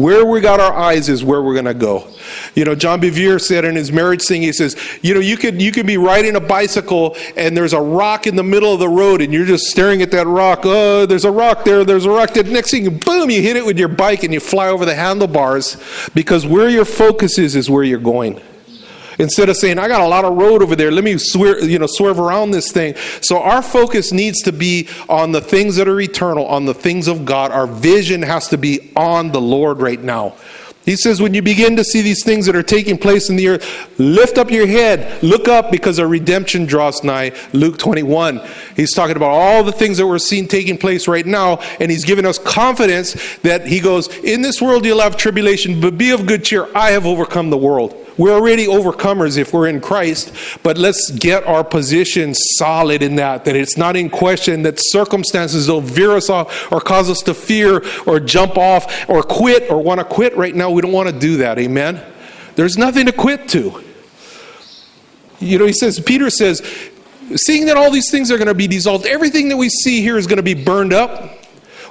Where 0.00 0.24
we 0.24 0.40
got 0.40 0.60
our 0.60 0.72
eyes 0.72 1.10
is 1.10 1.22
where 1.22 1.42
we're 1.42 1.52
going 1.52 1.66
to 1.66 1.74
go. 1.74 2.08
You 2.54 2.64
know, 2.64 2.74
John 2.74 3.02
Bevere 3.02 3.38
said 3.38 3.66
in 3.66 3.76
his 3.76 3.92
marriage 3.92 4.22
thing, 4.22 4.40
he 4.40 4.50
says, 4.50 4.74
you 5.02 5.12
know, 5.12 5.20
you 5.20 5.36
could 5.36 5.60
you 5.60 5.70
could 5.72 5.86
be 5.86 5.98
riding 5.98 6.36
a 6.36 6.40
bicycle 6.40 7.16
and 7.36 7.54
there's 7.54 7.74
a 7.74 7.80
rock 7.80 8.26
in 8.26 8.34
the 8.34 8.42
middle 8.42 8.72
of 8.72 8.80
the 8.80 8.88
road 8.88 9.20
and 9.20 9.30
you're 9.30 9.44
just 9.44 9.66
staring 9.66 10.00
at 10.00 10.10
that 10.12 10.26
rock. 10.26 10.60
Oh, 10.64 11.04
there's 11.04 11.26
a 11.26 11.30
rock 11.30 11.66
there. 11.66 11.84
There's 11.84 12.06
a 12.06 12.10
rock 12.10 12.32
there. 12.32 12.44
Next 12.44 12.70
thing, 12.70 12.98
boom, 12.98 13.28
you 13.28 13.42
hit 13.42 13.56
it 13.56 13.66
with 13.66 13.78
your 13.78 13.88
bike 13.88 14.22
and 14.22 14.32
you 14.32 14.40
fly 14.40 14.68
over 14.68 14.86
the 14.86 14.94
handlebars 14.94 15.76
because 16.14 16.46
where 16.46 16.70
your 16.70 16.86
focus 16.86 17.36
is 17.36 17.54
is 17.54 17.68
where 17.68 17.84
you're 17.84 17.98
going. 17.98 18.40
Instead 19.20 19.50
of 19.50 19.56
saying, 19.56 19.78
I 19.78 19.86
got 19.86 20.00
a 20.00 20.08
lot 20.08 20.24
of 20.24 20.36
road 20.36 20.62
over 20.62 20.74
there, 20.74 20.90
let 20.90 21.04
me 21.04 21.18
swerve, 21.18 21.68
you 21.68 21.78
know, 21.78 21.86
swerve 21.86 22.18
around 22.18 22.52
this 22.52 22.72
thing. 22.72 22.94
So 23.20 23.40
our 23.42 23.60
focus 23.62 24.12
needs 24.12 24.40
to 24.42 24.52
be 24.52 24.88
on 25.10 25.32
the 25.32 25.42
things 25.42 25.76
that 25.76 25.88
are 25.88 26.00
eternal, 26.00 26.46
on 26.46 26.64
the 26.64 26.74
things 26.74 27.06
of 27.06 27.26
God. 27.26 27.52
Our 27.52 27.66
vision 27.66 28.22
has 28.22 28.48
to 28.48 28.56
be 28.56 28.92
on 28.96 29.30
the 29.30 29.40
Lord 29.40 29.80
right 29.80 30.00
now. 30.00 30.36
He 30.86 30.96
says, 30.96 31.20
when 31.20 31.34
you 31.34 31.42
begin 31.42 31.76
to 31.76 31.84
see 31.84 32.00
these 32.00 32.24
things 32.24 32.46
that 32.46 32.56
are 32.56 32.62
taking 32.62 32.96
place 32.96 33.28
in 33.28 33.36
the 33.36 33.48
earth, 33.48 33.98
lift 33.98 34.38
up 34.38 34.50
your 34.50 34.66
head, 34.66 35.22
look 35.22 35.46
up 35.46 35.70
because 35.70 36.00
our 36.00 36.08
redemption 36.08 36.64
draws 36.64 37.04
nigh. 37.04 37.32
Luke 37.52 37.78
21. 37.78 38.40
He's 38.74 38.94
talking 38.94 39.16
about 39.16 39.28
all 39.28 39.62
the 39.62 39.72
things 39.72 39.98
that 39.98 40.06
we're 40.06 40.18
seeing 40.18 40.48
taking 40.48 40.78
place 40.78 41.06
right 41.06 41.26
now, 41.26 41.58
and 41.78 41.90
he's 41.90 42.06
giving 42.06 42.24
us 42.24 42.38
confidence 42.38 43.36
that 43.38 43.66
he 43.66 43.78
goes, 43.78 44.08
In 44.24 44.40
this 44.40 44.62
world 44.62 44.86
you'll 44.86 45.00
have 45.00 45.18
tribulation, 45.18 45.82
but 45.82 45.98
be 45.98 46.10
of 46.12 46.24
good 46.24 46.44
cheer. 46.44 46.66
I 46.74 46.92
have 46.92 47.04
overcome 47.04 47.50
the 47.50 47.58
world. 47.58 47.94
We're 48.20 48.34
already 48.34 48.66
overcomers 48.66 49.38
if 49.38 49.54
we're 49.54 49.68
in 49.68 49.80
Christ, 49.80 50.34
but 50.62 50.76
let's 50.76 51.10
get 51.10 51.46
our 51.46 51.64
position 51.64 52.34
solid 52.34 53.02
in 53.02 53.16
that, 53.16 53.46
that 53.46 53.56
it's 53.56 53.78
not 53.78 53.96
in 53.96 54.10
question, 54.10 54.60
that 54.64 54.74
circumstances 54.78 55.70
will 55.70 55.80
veer 55.80 56.10
us 56.10 56.28
off 56.28 56.70
or 56.70 56.82
cause 56.82 57.08
us 57.08 57.20
to 57.20 57.32
fear 57.32 57.82
or 58.06 58.20
jump 58.20 58.58
off 58.58 59.08
or 59.08 59.22
quit 59.22 59.70
or 59.70 59.82
want 59.82 60.00
to 60.00 60.04
quit 60.04 60.36
right 60.36 60.54
now. 60.54 60.70
We 60.70 60.82
don't 60.82 60.92
want 60.92 61.08
to 61.08 61.18
do 61.18 61.38
that. 61.38 61.58
Amen. 61.58 62.04
There's 62.56 62.76
nothing 62.76 63.06
to 63.06 63.12
quit 63.12 63.48
to. 63.48 63.82
You 65.38 65.58
know, 65.58 65.64
he 65.64 65.72
says, 65.72 65.98
Peter 65.98 66.28
says, 66.28 66.60
seeing 67.36 67.64
that 67.66 67.78
all 67.78 67.90
these 67.90 68.10
things 68.10 68.30
are 68.30 68.36
going 68.36 68.48
to 68.48 68.54
be 68.54 68.66
dissolved, 68.66 69.06
everything 69.06 69.48
that 69.48 69.56
we 69.56 69.70
see 69.70 70.02
here 70.02 70.18
is 70.18 70.26
going 70.26 70.36
to 70.36 70.42
be 70.42 70.52
burned 70.52 70.92
up. 70.92 71.38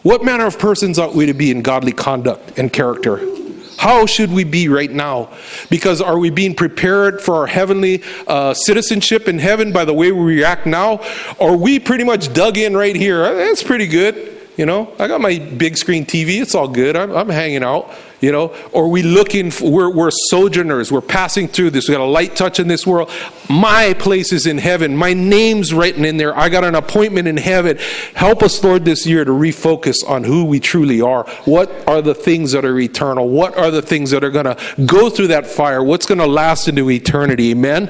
What 0.04 0.24
manner 0.24 0.46
of 0.46 0.60
persons 0.60 1.00
ought 1.00 1.16
we 1.16 1.26
to 1.26 1.34
be 1.34 1.50
in 1.50 1.64
godly 1.64 1.92
conduct 1.92 2.60
and 2.60 2.72
character? 2.72 3.39
How 3.80 4.06
should 4.06 4.30
we 4.30 4.44
be 4.44 4.68
right 4.68 4.92
now? 4.92 5.30
Because 5.70 6.02
are 6.02 6.20
we 6.20 6.32
being 6.32 6.54
prepared 6.54 7.22
for 7.22 7.36
our 7.36 7.48
heavenly 7.48 8.04
uh, 8.28 8.54
citizenship 8.54 9.30
in 9.30 9.40
heaven 9.40 9.72
by 9.72 9.86
the 9.86 9.94
way 9.94 10.12
we 10.12 10.22
react 10.22 10.66
now? 10.66 11.02
Or 11.38 11.56
we 11.56 11.80
pretty 11.80 12.04
much 12.04 12.34
dug 12.34 12.58
in 12.58 12.76
right 12.76 12.94
here? 12.94 13.22
That's 13.36 13.64
pretty 13.64 13.88
good. 13.88 14.39
You 14.60 14.66
know, 14.66 14.94
I 15.00 15.08
got 15.08 15.22
my 15.22 15.40
big 15.40 15.78
screen 15.78 16.06
TV. 16.06 16.42
It's 16.42 16.54
all 16.54 16.68
good. 16.68 16.98
I'm, 16.98 17.16
I'm 17.16 17.30
hanging 17.30 17.64
out 17.64 17.90
you 18.20 18.34
know 18.34 18.54
or 18.74 18.90
we 18.90 19.02
looking 19.02 19.50
for, 19.50 19.72
we're, 19.72 19.90
we're 19.90 20.12
sojourners 20.12 20.92
we're 20.92 21.00
passing 21.00 21.48
through 21.48 21.70
this 21.70 21.88
we 21.88 21.94
got 21.94 22.02
a 22.02 22.04
light 22.04 22.36
touch 22.36 22.60
in 22.60 22.68
this 22.68 22.86
world 22.86 23.10
my 23.50 23.94
place 23.94 24.34
is 24.34 24.46
in 24.46 24.58
heaven 24.58 24.94
my 24.94 25.14
name's 25.14 25.74
written 25.74 26.04
in 26.04 26.18
there 26.18 26.38
i 26.38 26.50
got 26.50 26.66
an 26.66 26.76
appointment 26.76 27.30
in 27.30 27.38
heaven 27.38 27.78
help 28.16 28.44
us 28.44 28.62
lord 28.62 28.84
this 28.84 29.08
year 29.08 29.24
to 29.24 29.32
refocus 29.32 30.06
on 30.06 30.26
who 30.26 30.44
we 30.44 30.60
truly 30.60 31.00
are 31.00 31.24
what 31.46 31.88
are 31.88 32.02
the 32.02 32.14
things 32.14 32.52
that 32.52 32.66
are 32.66 32.78
eternal 32.78 33.30
what 33.30 33.58
are 33.58 33.72
the 33.72 33.82
things 33.82 34.12
that 34.12 34.22
are 34.22 34.32
going 34.32 34.44
to 34.44 34.58
go 34.86 35.10
through 35.10 35.28
that 35.28 35.48
fire 35.48 35.82
what's 35.82 36.06
going 36.06 36.20
to 36.20 36.28
last 36.28 36.68
into 36.68 36.90
eternity 36.90 37.52
amen 37.52 37.90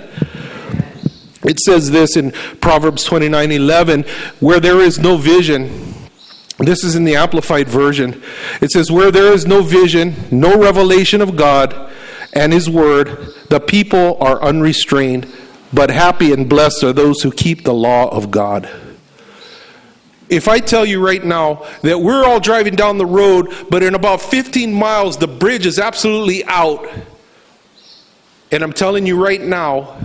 it 1.41 1.59
says 1.59 1.89
this 1.89 2.15
in 2.15 2.29
proverbs 2.61 3.03
29 3.03 3.51
11 3.51 4.03
where 4.39 4.59
there 4.59 4.79
is 4.79 4.99
no 4.99 5.17
vision 5.17 5.88
This 6.59 6.83
is 6.83 6.95
in 6.95 7.05
the 7.05 7.15
Amplified 7.15 7.69
Version. 7.69 8.21
It 8.61 8.71
says, 8.71 8.91
Where 8.91 9.11
there 9.11 9.31
is 9.31 9.47
no 9.47 9.61
vision, 9.61 10.15
no 10.29 10.59
revelation 10.59 11.21
of 11.21 11.37
God 11.37 11.89
and 12.33 12.51
His 12.51 12.69
Word, 12.69 13.33
the 13.49 13.59
people 13.59 14.17
are 14.19 14.41
unrestrained, 14.41 15.27
but 15.73 15.89
happy 15.89 16.33
and 16.33 16.49
blessed 16.49 16.83
are 16.83 16.93
those 16.93 17.21
who 17.21 17.31
keep 17.31 17.63
the 17.63 17.73
law 17.73 18.09
of 18.09 18.29
God. 18.29 18.69
If 20.27 20.47
I 20.47 20.59
tell 20.59 20.85
you 20.85 21.03
right 21.03 21.23
now 21.23 21.65
that 21.81 21.99
we're 21.99 22.23
all 22.23 22.39
driving 22.39 22.75
down 22.75 22.97
the 22.97 23.05
road, 23.05 23.47
but 23.69 23.81
in 23.81 23.95
about 23.95 24.21
15 24.21 24.71
miles, 24.71 25.17
the 25.17 25.27
bridge 25.27 25.65
is 25.65 25.79
absolutely 25.79 26.45
out, 26.45 26.87
and 28.51 28.63
I'm 28.63 28.73
telling 28.73 29.07
you 29.07 29.21
right 29.21 29.41
now, 29.41 29.97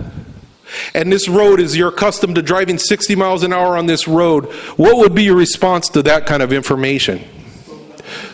and 0.95 1.11
this 1.11 1.27
road 1.27 1.59
is 1.59 1.75
you're 1.75 1.89
accustomed 1.89 2.35
to 2.35 2.41
driving 2.41 2.77
60 2.77 3.15
miles 3.15 3.43
an 3.43 3.51
hour 3.51 3.77
on 3.77 3.85
this 3.85 4.07
road, 4.07 4.45
what 4.77 4.97
would 4.97 5.13
be 5.13 5.23
your 5.23 5.35
response 5.35 5.89
to 5.89 6.01
that 6.03 6.25
kind 6.25 6.41
of 6.41 6.53
information? 6.53 7.21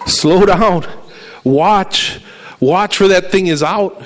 Slow 0.06 0.46
down. 0.46 0.86
Watch. 1.44 2.22
Watch 2.60 2.98
for 2.98 3.08
that 3.08 3.32
thing 3.32 3.48
is 3.48 3.64
out. 3.64 4.02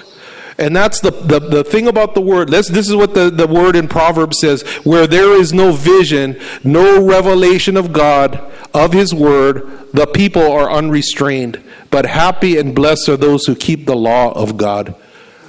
And 0.58 0.74
that's 0.74 1.02
the, 1.02 1.12
the, 1.12 1.40
the 1.40 1.64
thing 1.66 1.88
about 1.88 2.16
the 2.16 2.22
word. 2.22 2.50
This, 2.50 2.70
this 2.70 2.88
is 2.88 2.96
what 2.96 3.14
the, 3.14 3.30
the 3.30 3.46
word 3.46 3.76
in 3.76 3.90
Proverbs 3.90 4.40
says 4.40 4.62
where 4.86 5.06
there 5.06 5.34
is 5.34 5.52
no 5.52 5.74
vision, 5.74 6.40
no 6.64 7.06
revelation 7.06 7.76
of 7.76 7.92
God, 7.92 8.42
of 8.74 8.94
His 8.94 9.14
word, 9.14 9.90
the 9.92 10.08
people 10.08 10.50
are 10.50 10.72
unrestrained. 10.72 11.62
But 11.92 12.06
happy 12.06 12.58
and 12.58 12.74
blessed 12.74 13.10
are 13.10 13.18
those 13.18 13.46
who 13.46 13.56
keep 13.56 13.86
the 13.86 13.98
law 13.98 14.32
of 14.32 14.56
God. 14.56 14.96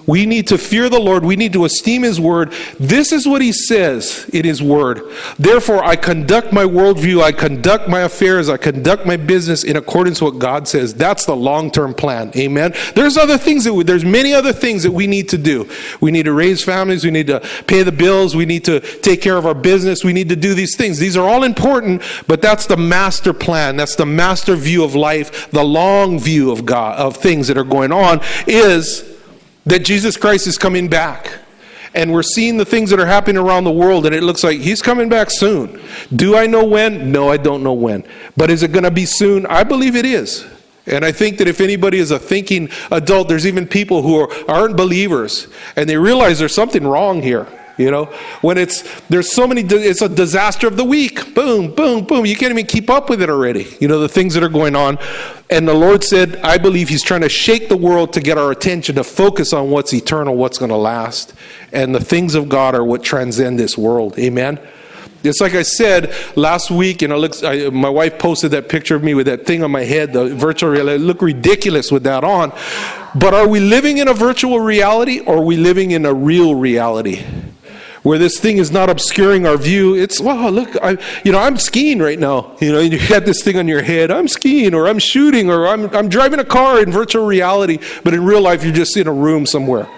We 0.07 0.25
need 0.25 0.47
to 0.49 0.59
fear 0.59 0.88
the 0.88 1.01
Lord. 1.01 1.25
We 1.25 1.37
need 1.37 1.53
to 1.55 1.64
esteem 1.64 2.03
His 2.03 2.21
word. 2.21 2.53
This 2.79 3.12
is 3.12 3.27
what 3.27 3.42
He 3.42 3.53
says 3.53 4.29
in 4.33 4.45
His 4.45 4.62
word. 4.62 5.03
Therefore, 5.38 5.85
I 5.85 5.97
conduct 5.97 6.53
my 6.53 6.64
worldview, 6.64 7.23
I 7.23 7.33
conduct 7.33 7.88
my 7.88 8.01
affairs, 8.01 8.49
I 8.49 8.57
conduct 8.57 9.07
my 9.07 9.16
business 9.16 9.64
in 9.64 9.77
accordance 9.77 10.21
with 10.21 10.35
what 10.35 10.40
God 10.40 10.69
says. 10.69 10.95
That's 10.95 11.27
the 11.27 11.37
long 11.37 11.71
term 11.71 11.95
plan. 11.95 12.31
Amen. 12.37 12.75
There's 12.95 13.16
other 13.16 13.38
things 13.38 13.64
that 13.64 13.75
we, 13.75 13.85
there's 13.85 14.05
many 14.05 14.33
other 14.33 14.53
things 14.53 14.83
that 14.85 14.92
we 14.92 15.07
need 15.07 15.29
to 15.31 15.38
do. 15.38 15.69
We 16.01 16.11
need 16.11 16.25
to 16.25 16.33
raise 16.33 16.62
families. 16.62 17.05
We 17.05 17.11
need 17.11 17.27
to 17.27 17.40
pay 17.66 17.83
the 17.83 17.92
bills. 17.92 18.37
We 18.37 18.47
need 18.47 18.64
to 18.66 18.81
take 18.81 19.21
care 19.21 19.37
of 19.37 19.47
our 19.47 19.55
business. 19.55 20.05
We 20.05 20.12
need 20.12 20.29
to 20.29 20.37
do 20.37 20.55
these 20.55 20.77
things. 20.77 20.99
These 20.99 21.16
are 21.16 21.29
all 21.29 21.42
important, 21.42 22.03
but 22.27 22.40
that's 22.40 22.66
the 22.66 22.77
master 22.77 23.33
plan. 23.33 23.77
That's 23.77 23.97
the 23.97 24.07
master 24.07 24.55
view 24.55 24.85
of 24.85 24.95
life. 24.95 25.51
The 25.51 25.64
long 25.64 26.19
view 26.19 26.51
of 26.51 26.64
God 26.64 26.99
of 26.99 27.16
things 27.16 27.49
that 27.49 27.59
are 27.59 27.64
going 27.64 27.92
on 27.92 28.21
is 28.47 29.15
that 29.66 29.85
Jesus 29.85 30.16
Christ 30.16 30.46
is 30.46 30.57
coming 30.57 30.88
back. 30.88 31.31
And 31.94 32.12
we're 32.12 32.22
seeing 32.22 32.57
the 32.59 32.64
things 32.64 32.90
that 32.90 33.00
are 33.00 33.07
happening 33.07 33.38
around 33.38 33.64
the 33.64 33.72
world, 33.72 34.07
and 34.07 34.14
it 34.14 34.22
looks 34.22 34.44
like 34.44 34.61
he's 34.61 34.83
coming 34.83 35.09
back 35.09 35.31
soon. 35.31 35.81
Do 36.14 36.37
I 36.37 36.46
know 36.46 36.64
when? 36.64 37.11
No, 37.11 37.31
I 37.31 37.38
don't 37.38 37.62
know 37.62 37.72
when. 37.72 38.05
But 38.37 38.50
is 38.50 38.62
it 38.62 38.72
going 38.72 38.85
to 38.85 38.90
be 38.90 39.07
soon? 39.07 39.46
I 39.46 39.64
believe 39.64 39.96
it 39.96 40.05
is. 40.05 40.46
And 40.87 41.05
I 41.05 41.11
think 41.11 41.38
that 41.38 41.48
if 41.48 41.61
anybody 41.61 41.98
is 41.98 42.11
a 42.11 42.18
thinking 42.18 42.68
adult, 42.90 43.29
there's 43.29 43.46
even 43.46 43.66
people 43.66 44.02
who 44.02 44.20
are, 44.20 44.29
aren't 44.48 44.76
believers, 44.76 45.48
and 45.74 45.88
they 45.88 45.96
realize 45.96 46.38
there's 46.38 46.55
something 46.55 46.87
wrong 46.87 47.22
here. 47.22 47.46
You 47.77 47.91
know, 47.91 48.07
when 48.41 48.57
it's 48.57 48.83
there's 49.03 49.35
so 49.35 49.47
many, 49.47 49.61
it's 49.61 50.01
a 50.01 50.09
disaster 50.09 50.67
of 50.67 50.79
the 50.79 50.85
week. 50.85 51.35
Boom, 51.35 51.75
boom, 51.75 52.05
boom. 52.05 52.25
You 52.25 52.35
can't 52.35 52.51
even 52.51 52.67
keep 52.67 52.89
up 52.89 53.11
with 53.11 53.21
it 53.21 53.29
already. 53.29 53.77
You 53.81 53.89
know, 53.89 54.01
the 54.01 54.09
things 54.09 54.33
that 54.35 54.43
are 54.43 54.49
going 54.49 54.75
on. 54.75 54.99
And 55.51 55.69
the 55.69 55.75
Lord 55.75 56.03
said, 56.03 56.37
I 56.37 56.57
believe 56.57 56.89
He's 56.89 57.03
trying 57.03 57.21
to 57.21 57.29
shake 57.29 57.69
the 57.69 57.77
world 57.77 58.15
to 58.15 58.21
get 58.21 58.39
our 58.39 58.51
attention 58.51 58.95
to 58.95 59.05
focus 59.05 59.53
on 59.53 59.71
what's 59.71 59.93
eternal, 59.93 60.37
what's 60.37 60.57
going 60.59 60.71
to 60.71 60.77
last. 60.77 61.35
And 61.71 61.95
the 61.95 62.01
things 62.01 62.35
of 62.35 62.49
God 62.49 62.75
are 62.75 62.83
what 62.83 63.03
transcend 63.03 63.59
this 63.59 63.77
world. 63.77 64.19
Amen. 64.19 64.59
It's 65.23 65.41
like 65.41 65.55
I 65.55 65.62
said 65.62 66.15
last 66.37 66.71
week, 66.71 67.03
you 67.03 67.09
know, 67.09 67.19
looks, 67.19 67.43
I, 67.43 67.69
my 67.71 67.89
wife 67.89 68.19
posted 68.19 68.53
that 68.53 68.69
picture 68.69 68.95
of 68.97 69.03
me 69.03 69.15
with 69.15 69.27
that 69.27 69.45
thing 69.45 69.62
on 69.62 69.71
my 69.71 69.83
head, 69.83 70.12
the 70.12 70.35
virtual 70.35 70.71
reality. 70.71 71.03
look 71.03 71.21
ridiculous 71.21 71.91
with 71.91 72.05
that 72.05 72.25
on. 72.25 72.53
But 73.15 73.35
are 73.35 73.49
we 73.49 73.61
living 73.61 73.99
in 73.99 74.09
a 74.09 74.15
virtual 74.15 74.61
reality 74.61 75.21
or 75.21 75.39
are 75.39 75.45
we 75.45 75.57
living 75.57 75.91
in 75.91 76.07
a 76.07 76.15
real 76.15 76.55
reality? 76.55 77.25
Where 78.07 78.19
this 78.19 78.38
thing 78.38 78.59
is 78.59 78.71
not 78.71 78.88
obscuring 78.88 79.49
our 79.49 79.57
view. 79.57 79.97
It's, 79.97 80.21
wow, 80.21 80.49
look, 80.49 80.77
I, 80.81 80.97
you 81.25 81.33
know, 81.33 81.40
I'm 81.40 81.57
skiing 81.57 81.99
right 81.99 82.21
now. 82.21 82.57
You 82.61 82.71
know, 82.71 82.79
you 82.79 83.01
got 83.09 83.25
this 83.25 83.42
thing 83.42 83.59
on 83.59 83.66
your 83.66 83.83
head. 83.83 84.12
I'm 84.12 84.29
skiing 84.29 84.75
or 84.75 84.87
I'm 84.87 85.01
shooting 85.01 85.51
or 85.51 85.66
I'm, 85.66 85.92
I'm 85.92 86.09
driving 86.09 86.38
a 86.38 86.45
car 86.45 86.81
in 86.81 86.92
virtual 86.92 87.27
reality, 87.27 87.81
but 88.05 88.14
in 88.14 88.25
real 88.25 88.40
life, 88.40 88.62
you're 88.62 88.73
just 88.73 88.97
in 88.97 89.09
a 89.09 89.12
room 89.12 89.45
somewhere. 89.45 89.88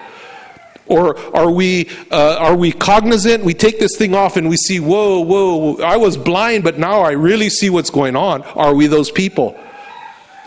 Or 0.87 1.18
are 1.37 1.51
we, 1.51 1.90
uh, 2.11 2.37
are 2.40 2.57
we 2.57 2.73
cognizant? 2.73 3.44
We 3.44 3.53
take 3.53 3.79
this 3.79 3.99
thing 3.99 4.14
off 4.14 4.38
and 4.38 4.49
we 4.49 4.57
see, 4.57 4.81
whoa, 4.81 5.21
whoa, 5.21 5.77
I 5.83 5.99
was 5.99 6.16
blind, 6.16 6.64
but 6.64 6.79
now 6.79 7.03
I 7.03 7.11
really 7.11 7.51
see 7.51 7.68
what's 7.68 7.90
going 7.90 8.16
on. 8.16 8.40
Are 8.40 8.73
we 8.73 8.87
those 8.87 9.11
people? 9.11 9.55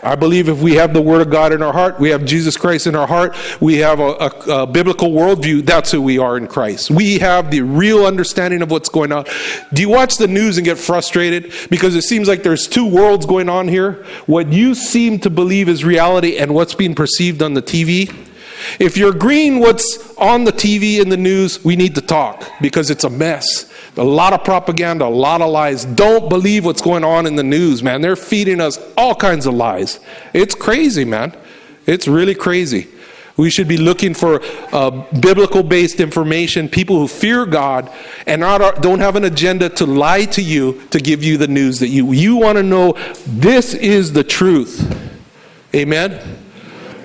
I 0.02 0.16
believe 0.16 0.48
if 0.48 0.60
we 0.60 0.74
have 0.74 0.92
the 0.92 1.00
Word 1.00 1.20
of 1.20 1.30
God 1.30 1.52
in 1.52 1.62
our 1.62 1.72
heart, 1.72 2.00
we 2.00 2.10
have 2.10 2.24
Jesus 2.24 2.56
Christ 2.56 2.88
in 2.88 2.96
our 2.96 3.06
heart, 3.06 3.36
we 3.60 3.76
have 3.78 4.00
a, 4.00 4.10
a, 4.12 4.62
a, 4.62 4.66
biblical 4.66 5.12
worldview, 5.12 5.64
that's 5.64 5.92
who 5.92 6.02
we 6.02 6.18
are 6.18 6.36
in 6.36 6.48
Christ. 6.48 6.90
We 6.90 7.20
have 7.20 7.52
the 7.52 7.60
real 7.60 8.04
understanding 8.04 8.62
of 8.62 8.70
what's 8.72 8.88
going 8.88 9.12
on. 9.12 9.26
Do 9.72 9.80
you 9.80 9.88
watch 9.88 10.16
the 10.16 10.26
news 10.26 10.58
and 10.58 10.64
get 10.64 10.76
frustrated? 10.76 11.52
Because 11.70 11.94
it 11.94 12.02
seems 12.02 12.26
like 12.26 12.42
there's 12.42 12.66
two 12.66 12.88
worlds 12.88 13.26
going 13.26 13.48
on 13.48 13.68
here. 13.68 14.04
What 14.26 14.52
you 14.52 14.74
seem 14.74 15.20
to 15.20 15.30
believe 15.30 15.68
is 15.68 15.84
reality 15.84 16.36
and 16.36 16.52
what's 16.52 16.74
being 16.74 16.96
perceived 16.96 17.40
on 17.40 17.54
the 17.54 17.62
TV. 17.62 18.12
If 18.80 18.96
you're 18.96 19.14
agreeing 19.14 19.60
what's 19.60 20.16
on 20.16 20.44
the 20.44 20.52
TV 20.52 21.00
in 21.00 21.10
the 21.10 21.16
news, 21.16 21.64
we 21.64 21.76
need 21.76 21.94
to 21.94 22.00
talk 22.00 22.44
because 22.60 22.90
it's 22.90 23.04
a 23.04 23.10
mess. 23.10 23.71
A 23.96 24.04
lot 24.04 24.32
of 24.32 24.42
propaganda, 24.42 25.04
a 25.04 25.06
lot 25.06 25.42
of 25.42 25.50
lies. 25.50 25.84
Don't 25.84 26.28
believe 26.28 26.64
what's 26.64 26.80
going 26.80 27.04
on 27.04 27.26
in 27.26 27.36
the 27.36 27.42
news, 27.42 27.82
man. 27.82 28.00
They're 28.00 28.16
feeding 28.16 28.60
us 28.60 28.78
all 28.96 29.14
kinds 29.14 29.46
of 29.46 29.54
lies. 29.54 30.00
It's 30.32 30.54
crazy, 30.54 31.04
man. 31.04 31.36
It's 31.86 32.08
really 32.08 32.34
crazy. 32.34 32.88
We 33.36 33.50
should 33.50 33.68
be 33.68 33.78
looking 33.78 34.14
for 34.14 34.40
uh, 34.72 34.90
biblical 35.20 35.62
based 35.62 36.00
information, 36.00 36.68
people 36.68 36.98
who 36.98 37.08
fear 37.08 37.46
God 37.46 37.90
and 38.26 38.40
not, 38.40 38.82
don't 38.82 39.00
have 39.00 39.16
an 39.16 39.24
agenda 39.24 39.68
to 39.70 39.86
lie 39.86 40.26
to 40.26 40.42
you 40.42 40.82
to 40.90 40.98
give 40.98 41.22
you 41.22 41.38
the 41.38 41.48
news 41.48 41.80
that 41.80 41.88
you, 41.88 42.12
you 42.12 42.36
want 42.36 42.56
to 42.56 42.62
know 42.62 42.92
this 43.26 43.74
is 43.74 44.12
the 44.12 44.24
truth. 44.24 44.98
Amen? 45.74 46.38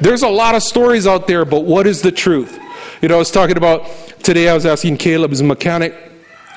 There's 0.02 0.24
a 0.24 0.30
lot 0.30 0.56
of 0.56 0.64
stories 0.64 1.08
out 1.08 1.28
there, 1.28 1.46
but 1.46 1.62
what 1.62 1.88
is 1.88 2.02
the 2.02 2.12
truth? 2.12 2.60
You 3.02 3.08
know, 3.08 3.16
I 3.16 3.20
was 3.20 3.32
talking 3.32 3.58
about 3.58 3.86
today, 4.22 4.50
I 4.50 4.54
was 4.54 4.66
asking 4.66 4.98
Caleb, 4.98 5.32
his 5.32 5.42
mechanic, 5.42 5.94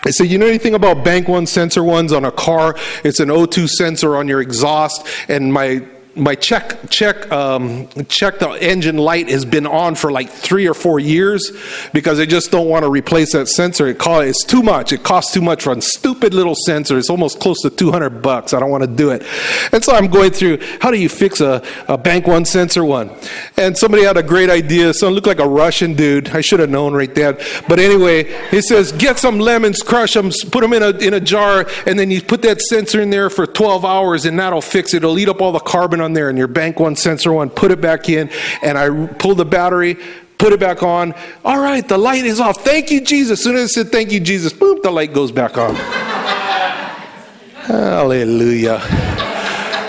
I 0.04 0.10
said, 0.10 0.28
you 0.28 0.38
know 0.38 0.46
anything 0.46 0.74
about 0.74 1.04
bank 1.04 1.28
one 1.28 1.46
sensor 1.46 1.84
ones 1.84 2.12
on 2.12 2.24
a 2.24 2.32
car? 2.32 2.74
It's 3.04 3.20
an 3.20 3.28
O2 3.28 3.68
sensor 3.68 4.16
on 4.16 4.28
your 4.28 4.40
exhaust, 4.40 5.06
and 5.28 5.52
my 5.52 5.86
my 6.16 6.34
check 6.34 6.90
check 6.90 7.30
um, 7.30 7.88
check 8.08 8.38
the 8.38 8.50
engine 8.60 8.96
light 8.96 9.28
has 9.28 9.44
been 9.44 9.66
on 9.66 9.94
for 9.94 10.10
like 10.10 10.28
three 10.28 10.66
or 10.66 10.74
four 10.74 10.98
years 10.98 11.52
because 11.92 12.18
they 12.18 12.26
just 12.26 12.50
don't 12.50 12.68
want 12.68 12.84
to 12.84 12.90
replace 12.90 13.32
that 13.32 13.46
sensor. 13.46 13.86
It 13.88 13.98
it's 14.00 14.44
too 14.44 14.62
much. 14.62 14.92
It 14.92 15.02
costs 15.02 15.32
too 15.32 15.40
much 15.40 15.62
for 15.62 15.72
a 15.72 15.80
stupid 15.80 16.34
little 16.34 16.54
sensor. 16.54 16.98
It's 16.98 17.10
almost 17.10 17.40
close 17.40 17.60
to 17.62 17.70
200 17.70 18.22
bucks. 18.22 18.52
I 18.52 18.60
don't 18.60 18.70
want 18.70 18.82
to 18.82 18.88
do 18.88 19.10
it. 19.10 19.24
And 19.72 19.84
so 19.84 19.94
I'm 19.94 20.08
going 20.08 20.32
through 20.32 20.58
how 20.80 20.90
do 20.90 20.98
you 20.98 21.08
fix 21.08 21.40
a, 21.40 21.62
a 21.86 21.96
bank 21.96 22.26
one 22.26 22.44
sensor 22.44 22.84
one? 22.84 23.10
And 23.56 23.76
somebody 23.76 24.04
had 24.04 24.16
a 24.16 24.22
great 24.22 24.50
idea. 24.50 24.92
Someone 24.94 25.14
looked 25.14 25.26
like 25.26 25.38
a 25.38 25.48
Russian 25.48 25.94
dude. 25.94 26.30
I 26.30 26.40
should 26.40 26.60
have 26.60 26.70
known 26.70 26.92
right 26.92 27.14
there. 27.14 27.34
But 27.68 27.78
anyway, 27.78 28.24
he 28.50 28.62
says 28.62 28.92
get 28.92 29.18
some 29.18 29.38
lemons, 29.38 29.82
crush 29.82 30.14
them, 30.14 30.30
put 30.50 30.62
them 30.62 30.72
in 30.72 30.82
a 30.82 30.90
in 30.98 31.14
a 31.14 31.20
jar, 31.20 31.66
and 31.86 31.98
then 31.98 32.10
you 32.10 32.20
put 32.20 32.42
that 32.42 32.60
sensor 32.60 33.00
in 33.00 33.10
there 33.10 33.30
for 33.30 33.46
12 33.46 33.84
hours, 33.84 34.24
and 34.24 34.38
that'll 34.38 34.60
fix 34.60 34.94
it. 34.94 34.98
It'll 34.98 35.18
eat 35.18 35.28
up 35.28 35.40
all 35.40 35.52
the 35.52 35.60
carbon 35.60 35.99
on 36.00 36.12
there 36.12 36.28
and 36.28 36.38
your 36.38 36.48
bank 36.48 36.80
one 36.80 36.96
sensor 36.96 37.32
one, 37.32 37.50
put 37.50 37.70
it 37.70 37.80
back 37.80 38.08
in, 38.08 38.30
and 38.62 38.76
I 38.76 39.06
pulled 39.06 39.38
the 39.38 39.44
battery, 39.44 39.96
put 40.38 40.52
it 40.52 40.60
back 40.60 40.82
on. 40.82 41.14
All 41.44 41.60
right, 41.60 41.86
the 41.86 41.98
light 41.98 42.24
is 42.24 42.40
off. 42.40 42.64
Thank 42.64 42.90
you, 42.90 43.00
Jesus. 43.00 43.38
As 43.38 43.44
soon 43.44 43.56
as 43.56 43.64
I 43.64 43.66
said 43.66 43.92
thank 43.92 44.10
you, 44.10 44.20
Jesus, 44.20 44.52
boom, 44.52 44.80
the 44.82 44.90
light 44.90 45.12
goes 45.12 45.30
back 45.30 45.58
on. 45.58 45.74
Hallelujah. 47.70 48.80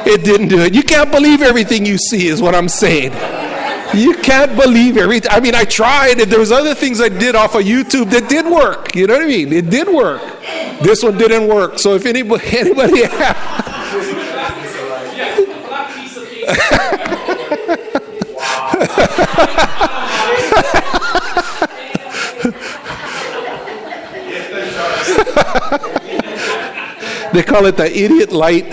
It 0.05 0.23
didn't 0.23 0.49
do 0.49 0.59
it. 0.59 0.73
You 0.73 0.83
can't 0.83 1.11
believe 1.11 1.41
everything 1.41 1.85
you 1.85 1.97
see, 1.97 2.27
is 2.27 2.41
what 2.41 2.53
I'm 2.53 2.69
saying. 2.69 3.11
You 3.93 4.13
can't 4.15 4.55
believe 4.55 4.97
everything. 4.97 5.31
I 5.31 5.39
mean, 5.39 5.53
I 5.53 5.65
tried, 5.65 6.19
and 6.19 6.31
there 6.31 6.39
was 6.39 6.51
other 6.51 6.73
things 6.73 7.01
I 7.01 7.09
did 7.09 7.35
off 7.35 7.55
of 7.55 7.63
YouTube 7.63 8.09
that 8.11 8.29
did 8.29 8.45
work. 8.45 8.95
You 8.95 9.07
know 9.07 9.15
what 9.15 9.23
I 9.23 9.27
mean? 9.27 9.51
It 9.51 9.69
did 9.69 9.87
work. 9.87 10.21
This 10.81 11.03
one 11.03 11.17
didn't 11.17 11.47
work. 11.47 11.77
So 11.77 11.95
if 11.95 12.05
anybody, 12.05 12.45
anybody 12.57 13.01
they 27.33 27.43
call 27.43 27.65
it 27.65 27.77
the 27.77 27.89
idiot 27.91 28.31
light. 28.31 28.65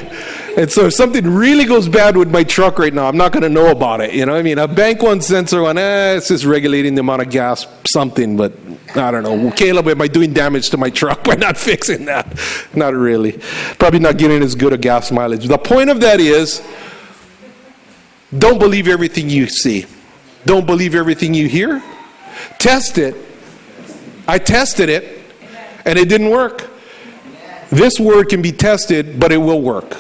And 0.57 0.71
so 0.73 0.87
if 0.87 0.95
something 0.95 1.25
really 1.25 1.65
goes 1.65 1.89
bad 1.89 2.17
with 2.17 2.33
my 2.33 2.43
truck 2.43 2.81
right 2.81 2.93
now, 2.93 3.07
I'm 3.07 3.17
not 3.17 3.31
going 3.31 3.45
to 3.45 3.49
know 3.49 3.71
about 3.71 4.01
it. 4.01 4.13
You 4.13 4.27
know, 4.27 4.35
I 4.35 4.43
mean, 4.43 4.59
a 4.59 4.67
bank 4.67 5.03
one 5.03 5.21
sensor 5.21 5.63
one, 5.63 5.79
eh, 5.79 6.17
it's 6.17 6.29
just 6.29 6.45
regulating 6.45 6.97
the 6.97 7.01
amount 7.01 7.23
of 7.23 7.31
gas, 7.31 7.65
something, 7.89 8.37
but 8.37 8.53
I 8.97 9.13
don't 9.13 9.23
know. 9.23 9.53
Caleb, 9.53 9.87
am 9.87 10.03
I 10.03 10.09
doing 10.09 10.33
damage 10.33 10.71
to 10.71 10.77
my 10.77 10.91
truck 10.91 11.23
by 11.23 11.37
not 11.37 11.57
fixing 11.69 12.07
that? 12.07 12.37
Not 12.75 12.95
really. 12.95 13.39
Probably 13.79 14.01
not 14.01 14.19
getting 14.19 14.43
as 14.43 14.57
good 14.57 14.73
a 14.73 14.79
gas 14.79 15.13
mileage. 15.13 15.47
The 15.47 15.59
point 15.59 15.91
of 15.91 16.01
that 16.01 16.19
is, 16.19 16.61
don't 18.37 18.59
believe 18.59 18.89
everything 18.89 19.31
you 19.31 19.47
see. 19.47 19.87
Don't 20.45 20.67
believe 20.67 20.95
everything 20.95 21.35
you 21.35 21.49
hear. 21.49 21.83
Test 22.59 22.99
it. 22.99 23.17
I 24.27 24.39
tested 24.39 24.91
it, 24.91 25.23
and 25.87 25.99
it 25.99 26.09
didn't 26.09 26.31
work. 26.31 26.71
This 27.71 27.99
word 27.99 28.29
can 28.29 28.43
be 28.43 28.53
tested, 28.53 29.19
but 29.19 29.33
it 29.33 29.39
will 29.39 29.63
work. 29.63 29.97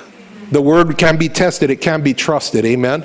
The 0.50 0.60
word 0.60 0.96
can 0.98 1.16
be 1.16 1.28
tested, 1.28 1.70
it 1.70 1.80
can 1.80 2.02
be 2.02 2.14
trusted. 2.14 2.64
Amen. 2.64 3.04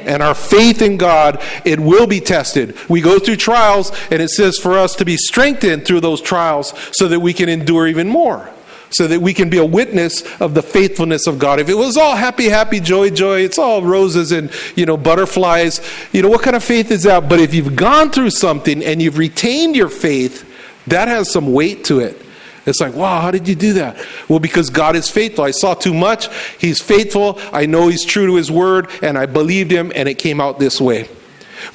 And 0.00 0.22
our 0.22 0.34
faith 0.34 0.82
in 0.82 0.98
God, 0.98 1.42
it 1.64 1.80
will 1.80 2.06
be 2.06 2.20
tested. 2.20 2.76
We 2.88 3.00
go 3.00 3.18
through 3.18 3.36
trials, 3.36 3.92
and 4.10 4.22
it 4.22 4.30
says 4.30 4.56
for 4.58 4.78
us 4.78 4.94
to 4.96 5.04
be 5.04 5.16
strengthened 5.16 5.84
through 5.84 6.00
those 6.00 6.20
trials 6.20 6.72
so 6.92 7.08
that 7.08 7.20
we 7.20 7.32
can 7.32 7.48
endure 7.48 7.86
even 7.86 8.08
more 8.08 8.50
so 8.90 9.06
that 9.06 9.20
we 9.20 9.34
can 9.34 9.50
be 9.50 9.58
a 9.58 9.64
witness 9.64 10.22
of 10.40 10.54
the 10.54 10.62
faithfulness 10.62 11.26
of 11.26 11.38
God. 11.38 11.60
If 11.60 11.68
it 11.68 11.74
was 11.74 11.96
all 11.96 12.16
happy, 12.16 12.48
happy, 12.48 12.80
joy, 12.80 13.10
joy, 13.10 13.40
it's 13.40 13.58
all 13.58 13.82
roses 13.82 14.32
and 14.32 14.50
you 14.74 14.86
know 14.86 14.96
butterflies, 14.96 15.80
you 16.12 16.22
know 16.22 16.28
what 16.28 16.42
kind 16.42 16.56
of 16.56 16.64
faith 16.64 16.90
is 16.90 17.02
that? 17.04 17.28
But 17.28 17.40
if 17.40 17.54
you've 17.54 17.76
gone 17.76 18.10
through 18.10 18.30
something 18.30 18.84
and 18.84 19.02
you've 19.02 19.18
retained 19.18 19.76
your 19.76 19.88
faith, 19.88 20.44
that 20.86 21.08
has 21.08 21.30
some 21.30 21.52
weight 21.52 21.84
to 21.84 22.00
it. 22.00 22.22
It's 22.66 22.80
like, 22.80 22.94
wow, 22.94 23.20
how 23.20 23.30
did 23.30 23.46
you 23.46 23.54
do 23.54 23.74
that? 23.74 23.96
Well, 24.28 24.40
because 24.40 24.70
God 24.70 24.96
is 24.96 25.08
faithful. 25.08 25.44
I 25.44 25.52
saw 25.52 25.74
too 25.74 25.94
much. 25.94 26.28
He's 26.58 26.82
faithful. 26.82 27.38
I 27.52 27.66
know 27.66 27.86
He's 27.86 28.04
true 28.04 28.26
to 28.26 28.34
His 28.34 28.50
word, 28.50 28.90
and 29.02 29.16
I 29.16 29.26
believed 29.26 29.70
Him, 29.70 29.92
and 29.94 30.08
it 30.08 30.14
came 30.14 30.40
out 30.40 30.58
this 30.58 30.80
way. 30.80 31.08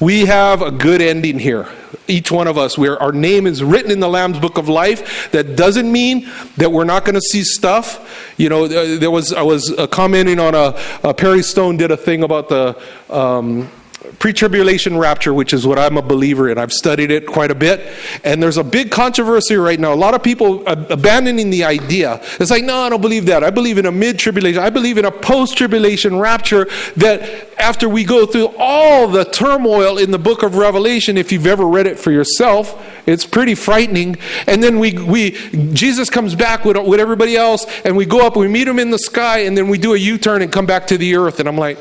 We 0.00 0.26
have 0.26 0.62
a 0.62 0.70
good 0.70 1.00
ending 1.00 1.38
here. 1.38 1.68
Each 2.08 2.30
one 2.30 2.46
of 2.46 2.58
us, 2.58 2.76
where 2.76 3.00
our 3.00 3.12
name 3.12 3.46
is 3.46 3.62
written 3.62 3.90
in 3.90 4.00
the 4.00 4.08
Lamb's 4.08 4.38
Book 4.38 4.58
of 4.58 4.68
Life. 4.68 5.30
That 5.32 5.56
doesn't 5.56 5.90
mean 5.90 6.28
that 6.56 6.72
we're 6.72 6.84
not 6.84 7.04
going 7.04 7.14
to 7.14 7.20
see 7.20 7.44
stuff. 7.44 8.34
You 8.36 8.48
know, 8.48 8.66
there 8.66 9.10
was 9.10 9.32
I 9.32 9.42
was 9.42 9.70
uh, 9.70 9.86
commenting 9.86 10.38
on 10.38 10.54
a, 10.54 10.78
a 11.04 11.14
Perry 11.14 11.42
Stone 11.42 11.76
did 11.76 11.90
a 11.90 11.96
thing 11.96 12.22
about 12.22 12.48
the. 12.48 12.80
Um, 13.08 13.70
pre 14.18 14.32
tribulation 14.32 14.96
rapture, 14.98 15.34
which 15.34 15.52
is 15.52 15.66
what 15.66 15.78
I'm 15.78 15.96
a 15.96 16.02
believer 16.02 16.50
in. 16.50 16.58
I've 16.58 16.72
studied 16.72 17.10
it 17.10 17.26
quite 17.26 17.50
a 17.50 17.54
bit. 17.54 17.94
And 18.24 18.42
there's 18.42 18.56
a 18.56 18.64
big 18.64 18.90
controversy 18.90 19.56
right 19.56 19.78
now. 19.78 19.92
A 19.92 19.96
lot 19.96 20.14
of 20.14 20.22
people 20.22 20.66
abandoning 20.66 21.50
the 21.50 21.64
idea. 21.64 22.20
It's 22.38 22.50
like, 22.50 22.64
no, 22.64 22.78
I 22.78 22.88
don't 22.88 23.00
believe 23.00 23.26
that. 23.26 23.42
I 23.42 23.50
believe 23.50 23.78
in 23.78 23.86
a 23.86 23.92
mid 23.92 24.18
tribulation. 24.18 24.62
I 24.62 24.70
believe 24.70 24.98
in 24.98 25.04
a 25.04 25.10
post 25.10 25.56
tribulation 25.56 26.18
rapture 26.18 26.66
that 26.96 27.48
after 27.58 27.88
we 27.88 28.04
go 28.04 28.26
through 28.26 28.54
all 28.58 29.08
the 29.08 29.24
turmoil 29.24 29.98
in 29.98 30.10
the 30.10 30.18
book 30.18 30.42
of 30.42 30.56
Revelation, 30.56 31.16
if 31.16 31.32
you've 31.32 31.46
ever 31.46 31.66
read 31.66 31.86
it 31.86 31.98
for 31.98 32.10
yourself, 32.10 32.80
it's 33.06 33.24
pretty 33.24 33.54
frightening. 33.54 34.16
And 34.46 34.62
then 34.62 34.78
we, 34.78 34.92
we 34.92 35.32
Jesus 35.72 36.10
comes 36.10 36.34
back 36.34 36.64
with, 36.64 36.76
with 36.76 37.00
everybody 37.00 37.36
else, 37.36 37.66
and 37.84 37.96
we 37.96 38.06
go 38.06 38.26
up, 38.26 38.36
we 38.36 38.48
meet 38.48 38.68
him 38.68 38.78
in 38.78 38.90
the 38.90 38.98
sky, 38.98 39.40
and 39.40 39.56
then 39.56 39.68
we 39.68 39.78
do 39.78 39.94
a 39.94 39.98
U 39.98 40.18
turn 40.18 40.42
and 40.42 40.52
come 40.52 40.66
back 40.66 40.86
to 40.88 40.98
the 40.98 41.16
earth. 41.16 41.40
And 41.40 41.48
I'm 41.48 41.58
like, 41.58 41.78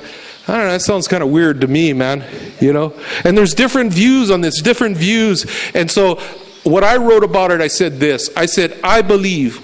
I 0.48 0.58
don't 0.58 0.66
know, 0.66 0.72
that 0.72 0.82
sounds 0.82 1.08
kind 1.08 1.22
of 1.22 1.30
weird 1.30 1.62
to 1.62 1.68
me, 1.68 1.94
man, 1.94 2.26
you 2.60 2.74
know? 2.74 2.94
And 3.24 3.38
there's 3.38 3.54
different 3.54 3.94
views 3.94 4.32
on 4.32 4.42
this, 4.42 4.62
different 4.62 4.98
views. 4.98 5.46
And 5.74 5.90
so 5.90 6.16
what 6.64 6.84
I 6.84 6.98
wrote 6.98 7.24
about 7.24 7.52
it, 7.52 7.62
I 7.62 7.68
said 7.68 8.00
this 8.00 8.30
I 8.36 8.46
said, 8.48 8.80
I 8.84 9.02
believe 9.02 9.62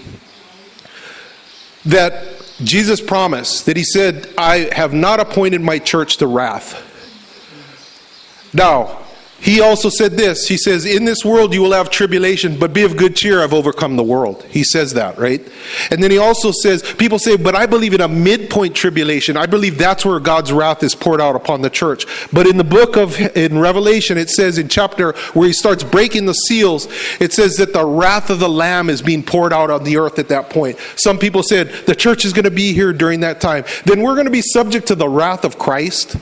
that 1.85 2.41
Jesus 2.63 3.01
promised, 3.01 3.65
that 3.65 3.77
He 3.77 3.83
said, 3.83 4.29
I 4.37 4.69
have 4.73 4.93
not 4.93 5.19
appointed 5.19 5.61
my 5.61 5.79
church 5.79 6.17
to 6.17 6.27
wrath. 6.27 6.83
Now, 8.53 9.06
he 9.39 9.61
also 9.61 9.89
said 9.89 10.13
this. 10.13 10.47
He 10.47 10.57
says, 10.57 10.83
In 10.85 11.05
this 11.05 11.23
world 11.23 11.53
you 11.53 11.61
will 11.61 11.73
have 11.73 11.91
tribulation, 11.91 12.57
but 12.57 12.73
be 12.73 12.83
of 12.83 12.97
good 12.97 13.15
cheer, 13.15 13.43
I've 13.43 13.53
overcome 13.53 13.95
the 13.95 14.03
world. 14.03 14.43
He 14.45 14.63
says 14.63 14.93
that, 14.95 15.17
right? 15.19 15.47
And 15.91 16.01
then 16.01 16.09
he 16.09 16.17
also 16.17 16.51
says, 16.51 16.81
People 16.93 17.19
say, 17.19 17.37
But 17.37 17.55
I 17.55 17.67
believe 17.67 17.93
in 17.93 18.01
a 18.01 18.07
midpoint 18.07 18.75
tribulation. 18.75 19.37
I 19.37 19.45
believe 19.45 19.77
that's 19.77 20.03
where 20.03 20.19
God's 20.19 20.51
wrath 20.51 20.81
is 20.81 20.95
poured 20.95 21.21
out 21.21 21.35
upon 21.35 21.61
the 21.61 21.69
church. 21.69 22.05
But 22.33 22.47
in 22.47 22.57
the 22.57 22.63
book 22.63 22.97
of 22.97 23.19
in 23.37 23.59
Revelation, 23.59 24.17
it 24.17 24.29
says 24.29 24.57
in 24.57 24.69
chapter 24.69 25.13
where 25.33 25.47
he 25.47 25.53
starts 25.53 25.83
breaking 25.83 26.25
the 26.25 26.33
seals, 26.33 26.87
it 27.19 27.31
says 27.31 27.57
that 27.57 27.73
the 27.73 27.85
wrath 27.85 28.31
of 28.31 28.39
the 28.39 28.49
Lamb 28.49 28.89
is 28.89 29.03
being 29.03 29.23
poured 29.23 29.53
out 29.53 29.69
on 29.69 29.83
the 29.83 29.97
earth 29.97 30.17
at 30.17 30.29
that 30.29 30.49
point. 30.49 30.79
Some 30.95 31.19
people 31.19 31.43
said 31.43 31.69
the 31.85 31.95
church 31.95 32.25
is 32.25 32.33
going 32.33 32.45
to 32.45 32.51
be 32.51 32.73
here 32.73 32.91
during 32.91 33.19
that 33.19 33.39
time. 33.39 33.65
Then 33.85 34.01
we're 34.01 34.15
going 34.15 34.25
to 34.25 34.31
be 34.31 34.41
subject 34.41 34.87
to 34.87 34.95
the 34.95 35.07
wrath 35.07 35.45
of 35.45 35.59
Christ. 35.59 36.17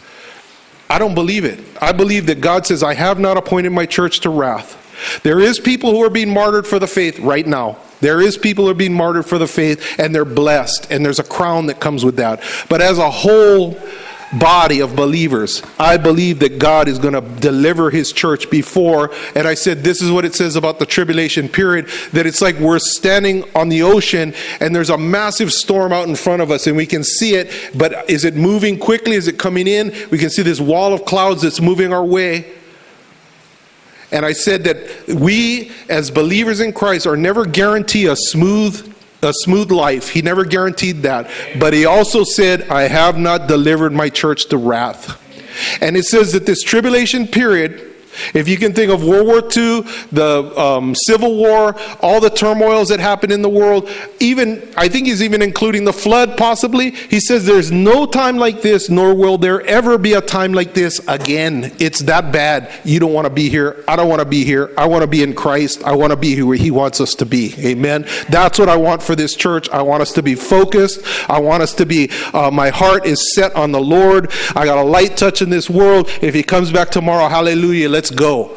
I 0.89 0.99
don't 0.99 1.15
believe 1.15 1.45
it. 1.45 1.59
I 1.81 1.91
believe 1.91 2.27
that 2.27 2.41
God 2.41 2.65
says, 2.65 2.83
I 2.83 2.93
have 2.93 3.19
not 3.19 3.37
appointed 3.37 3.71
my 3.71 3.85
church 3.85 4.19
to 4.21 4.29
wrath. 4.29 4.81
There 5.23 5.39
is 5.39 5.59
people 5.59 5.91
who 5.91 6.03
are 6.03 6.09
being 6.09 6.29
martyred 6.29 6.65
for 6.65 6.79
the 6.79 6.87
faith 6.87 7.19
right 7.19 7.45
now. 7.45 7.77
There 8.01 8.21
is 8.21 8.37
people 8.37 8.65
who 8.65 8.71
are 8.71 8.75
being 8.75 8.93
martyred 8.93 9.25
for 9.25 9.37
the 9.37 9.47
faith, 9.47 9.99
and 9.99 10.13
they're 10.13 10.25
blessed, 10.25 10.91
and 10.91 11.05
there's 11.05 11.19
a 11.19 11.23
crown 11.23 11.67
that 11.67 11.79
comes 11.79 12.05
with 12.05 12.17
that. 12.17 12.43
But 12.69 12.81
as 12.81 12.97
a 12.97 13.09
whole, 13.09 13.77
body 14.33 14.81
of 14.81 14.95
believers. 14.95 15.61
I 15.79 15.97
believe 15.97 16.39
that 16.39 16.59
God 16.59 16.87
is 16.87 16.99
going 16.99 17.13
to 17.13 17.21
deliver 17.39 17.89
his 17.89 18.11
church 18.11 18.49
before. 18.49 19.11
And 19.35 19.47
I 19.47 19.53
said, 19.53 19.83
this 19.83 20.01
is 20.01 20.11
what 20.11 20.25
it 20.25 20.35
says 20.35 20.55
about 20.55 20.79
the 20.79 20.85
tribulation 20.85 21.47
period 21.47 21.87
that 22.13 22.25
it's 22.25 22.41
like 22.41 22.57
we're 22.57 22.79
standing 22.79 23.43
on 23.55 23.69
the 23.69 23.83
ocean 23.83 24.33
and 24.59 24.75
there's 24.75 24.89
a 24.89 24.97
massive 24.97 25.53
storm 25.53 25.93
out 25.93 26.07
in 26.07 26.15
front 26.15 26.41
of 26.41 26.51
us 26.51 26.67
and 26.67 26.75
we 26.75 26.85
can 26.85 27.03
see 27.03 27.35
it. 27.35 27.51
But 27.77 28.09
is 28.09 28.25
it 28.25 28.35
moving 28.35 28.79
quickly? 28.79 29.13
Is 29.13 29.27
it 29.27 29.37
coming 29.37 29.67
in? 29.67 29.93
We 30.09 30.17
can 30.17 30.29
see 30.29 30.41
this 30.41 30.59
wall 30.59 30.93
of 30.93 31.05
clouds 31.05 31.41
that's 31.41 31.61
moving 31.61 31.93
our 31.93 32.05
way. 32.05 32.53
And 34.11 34.25
I 34.25 34.33
said 34.33 34.63
that 34.65 35.07
we, 35.07 35.71
as 35.89 36.11
believers 36.11 36.61
in 36.61 36.73
Christ, 36.73 37.07
are 37.07 37.17
never 37.17 37.45
guaranteed 37.45 38.07
a 38.07 38.15
smooth 38.15 38.94
a 39.25 39.33
smooth 39.33 39.71
life. 39.71 40.09
He 40.09 40.21
never 40.21 40.45
guaranteed 40.45 41.03
that. 41.03 41.29
But 41.59 41.73
he 41.73 41.85
also 41.85 42.23
said, 42.23 42.69
I 42.69 42.83
have 42.83 43.17
not 43.17 43.47
delivered 43.47 43.91
my 43.91 44.09
church 44.09 44.45
to 44.47 44.57
wrath. 44.57 45.21
And 45.81 45.97
it 45.97 46.05
says 46.05 46.33
that 46.33 46.45
this 46.45 46.61
tribulation 46.61 47.27
period 47.27 47.94
if 48.33 48.47
you 48.47 48.57
can 48.57 48.73
think 48.73 48.91
of 48.91 49.03
World 49.03 49.27
War 49.27 49.37
II, 49.39 49.81
the 50.11 50.53
um, 50.59 50.95
Civil 50.95 51.35
War, 51.35 51.75
all 52.01 52.19
the 52.19 52.29
turmoils 52.29 52.89
that 52.89 52.99
happened 52.99 53.31
in 53.31 53.41
the 53.41 53.49
world, 53.49 53.89
even, 54.19 54.67
I 54.77 54.87
think 54.87 55.07
he's 55.07 55.21
even 55.21 55.41
including 55.41 55.85
the 55.85 55.93
flood 55.93 56.37
possibly. 56.37 56.91
He 56.91 57.19
says 57.19 57.45
there's 57.45 57.71
no 57.71 58.05
time 58.05 58.37
like 58.37 58.61
this, 58.61 58.89
nor 58.89 59.13
will 59.13 59.37
there 59.37 59.61
ever 59.65 59.97
be 59.97 60.13
a 60.13 60.21
time 60.21 60.53
like 60.53 60.73
this 60.73 60.99
again. 61.07 61.73
It's 61.79 61.99
that 62.03 62.31
bad. 62.31 62.71
You 62.83 62.99
don't 62.99 63.13
want 63.13 63.25
to 63.25 63.33
be 63.33 63.49
here. 63.49 63.83
I 63.87 63.95
don't 63.95 64.09
want 64.09 64.19
to 64.19 64.25
be 64.25 64.43
here. 64.43 64.71
I 64.77 64.85
want 64.87 65.01
to 65.01 65.07
be 65.07 65.23
in 65.23 65.33
Christ. 65.33 65.83
I 65.83 65.95
want 65.95 66.11
to 66.11 66.17
be 66.17 66.35
who 66.35 66.51
he 66.51 66.71
wants 66.71 67.01
us 67.01 67.15
to 67.15 67.25
be. 67.25 67.53
Amen. 67.59 68.07
That's 68.29 68.59
what 68.59 68.69
I 68.69 68.77
want 68.77 69.01
for 69.01 69.15
this 69.15 69.35
church. 69.35 69.69
I 69.69 69.81
want 69.81 70.01
us 70.01 70.13
to 70.13 70.23
be 70.23 70.35
focused. 70.35 71.01
I 71.29 71.39
want 71.39 71.63
us 71.63 71.73
to 71.75 71.85
be, 71.85 72.09
uh, 72.33 72.51
my 72.51 72.69
heart 72.69 73.05
is 73.05 73.33
set 73.33 73.55
on 73.55 73.71
the 73.71 73.81
Lord. 73.81 74.31
I 74.55 74.65
got 74.65 74.77
a 74.77 74.83
light 74.83 75.17
touch 75.17 75.41
in 75.41 75.49
this 75.49 75.69
world. 75.69 76.09
If 76.21 76.33
he 76.33 76.43
comes 76.43 76.71
back 76.71 76.89
tomorrow, 76.89 77.27
hallelujah, 77.27 77.89
let's 77.89 78.04
let's 78.05 78.15
go. 78.15 78.55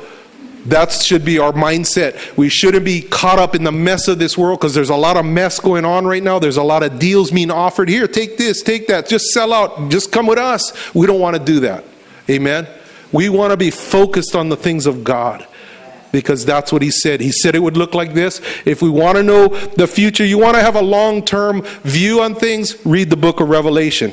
That 0.67 0.93
should 0.93 1.25
be 1.25 1.39
our 1.39 1.53
mindset. 1.53 2.37
We 2.37 2.51
shouldn't 2.51 2.85
be 2.85 3.01
caught 3.01 3.39
up 3.39 3.55
in 3.55 3.65
the 3.65 3.73
mess 3.73 4.07
of 4.07 4.19
this 4.19 4.37
world 4.37 4.61
because 4.61 4.75
there's 4.75 4.91
a 4.91 4.97
lot 4.97 5.17
of 5.17 5.25
mess 5.25 5.59
going 5.59 5.87
on 5.87 6.07
right 6.07 6.23
now. 6.23 6.39
There's 6.39 6.59
a 6.59 6.63
lot 6.63 6.83
of 6.83 6.99
deals 6.99 7.31
being 7.31 7.51
offered. 7.51 7.89
Here, 7.89 8.07
take 8.07 8.37
this, 8.37 8.63
take 8.63 8.89
that. 8.89 9.09
Just 9.09 9.27
sell 9.27 9.55
out. 9.55 9.91
Just 9.91 10.13
come 10.13 10.27
with 10.27 10.39
us. 10.39 10.95
We 10.95 11.07
don't 11.07 11.21
want 11.21 11.37
to 11.37 11.43
do 11.43 11.61
that. 11.61 11.85
Amen. 12.29 12.69
We 13.11 13.31
want 13.31 13.53
to 13.53 13.57
be 13.57 13.71
focused 13.71 14.37
on 14.37 14.51
the 14.51 14.57
things 14.57 14.85
of 14.85 15.05
God 15.05 15.47
because 16.13 16.45
that's 16.45 16.71
what 16.71 16.83
he 16.83 16.91
said. 16.91 17.23
He 17.23 17.33
said 17.33 17.55
it 17.55 17.61
would 17.61 17.79
look 17.79 17.95
like 17.95 18.13
this. 18.13 18.43
If 18.67 18.83
we 18.83 18.91
want 18.91 19.17
to 19.17 19.23
know 19.23 19.49
the 19.49 19.87
future, 19.87 20.27
you 20.27 20.37
want 20.37 20.57
to 20.57 20.63
have 20.63 20.77
a 20.77 20.83
long 20.83 21.25
term 21.25 21.63
view 21.85 22.21
on 22.21 22.35
things, 22.35 22.77
read 22.85 23.09
the 23.09 23.17
book 23.17 23.41
of 23.41 23.49
Revelation. 23.49 24.13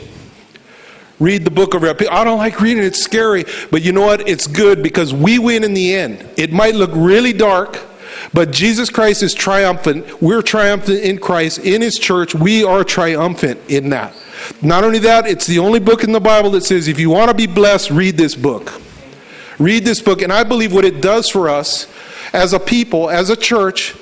Read 1.19 1.45
the 1.45 1.51
book 1.51 1.73
of 1.73 1.83
Revelation. 1.83 2.13
I 2.13 2.23
don't 2.23 2.37
like 2.37 2.59
reading 2.59 2.83
it, 2.83 2.87
it's 2.87 3.01
scary. 3.01 3.45
But 3.71 3.83
you 3.83 3.91
know 3.91 4.01
what? 4.01 4.27
It's 4.27 4.47
good 4.47 4.83
because 4.83 5.13
we 5.13 5.39
win 5.39 5.63
in 5.63 5.73
the 5.73 5.95
end. 5.95 6.27
It 6.37 6.51
might 6.51 6.75
look 6.75 6.91
really 6.93 7.31
dark, 7.31 7.79
but 8.33 8.51
Jesus 8.51 8.89
Christ 8.89 9.23
is 9.23 9.33
triumphant. 9.33 10.21
We're 10.21 10.41
triumphant 10.41 10.99
in 10.99 11.17
Christ, 11.19 11.59
in 11.59 11.81
His 11.81 11.97
church. 11.97 12.35
We 12.35 12.63
are 12.63 12.83
triumphant 12.83 13.59
in 13.69 13.89
that. 13.89 14.13
Not 14.61 14.83
only 14.83 14.99
that, 14.99 15.25
it's 15.25 15.47
the 15.47 15.59
only 15.59 15.79
book 15.79 16.03
in 16.03 16.11
the 16.11 16.19
Bible 16.19 16.51
that 16.51 16.63
says 16.65 16.87
if 16.87 16.99
you 16.99 17.09
want 17.09 17.29
to 17.29 17.35
be 17.35 17.47
blessed, 17.47 17.91
read 17.91 18.17
this 18.17 18.35
book. 18.35 18.81
Read 19.57 19.85
this 19.85 20.01
book. 20.01 20.21
And 20.21 20.33
I 20.33 20.43
believe 20.43 20.73
what 20.73 20.85
it 20.85 21.01
does 21.01 21.29
for 21.29 21.47
us 21.47 21.87
as 22.33 22.53
a 22.53 22.59
people, 22.59 23.09
as 23.09 23.29
a 23.29 23.35
church, 23.35 23.95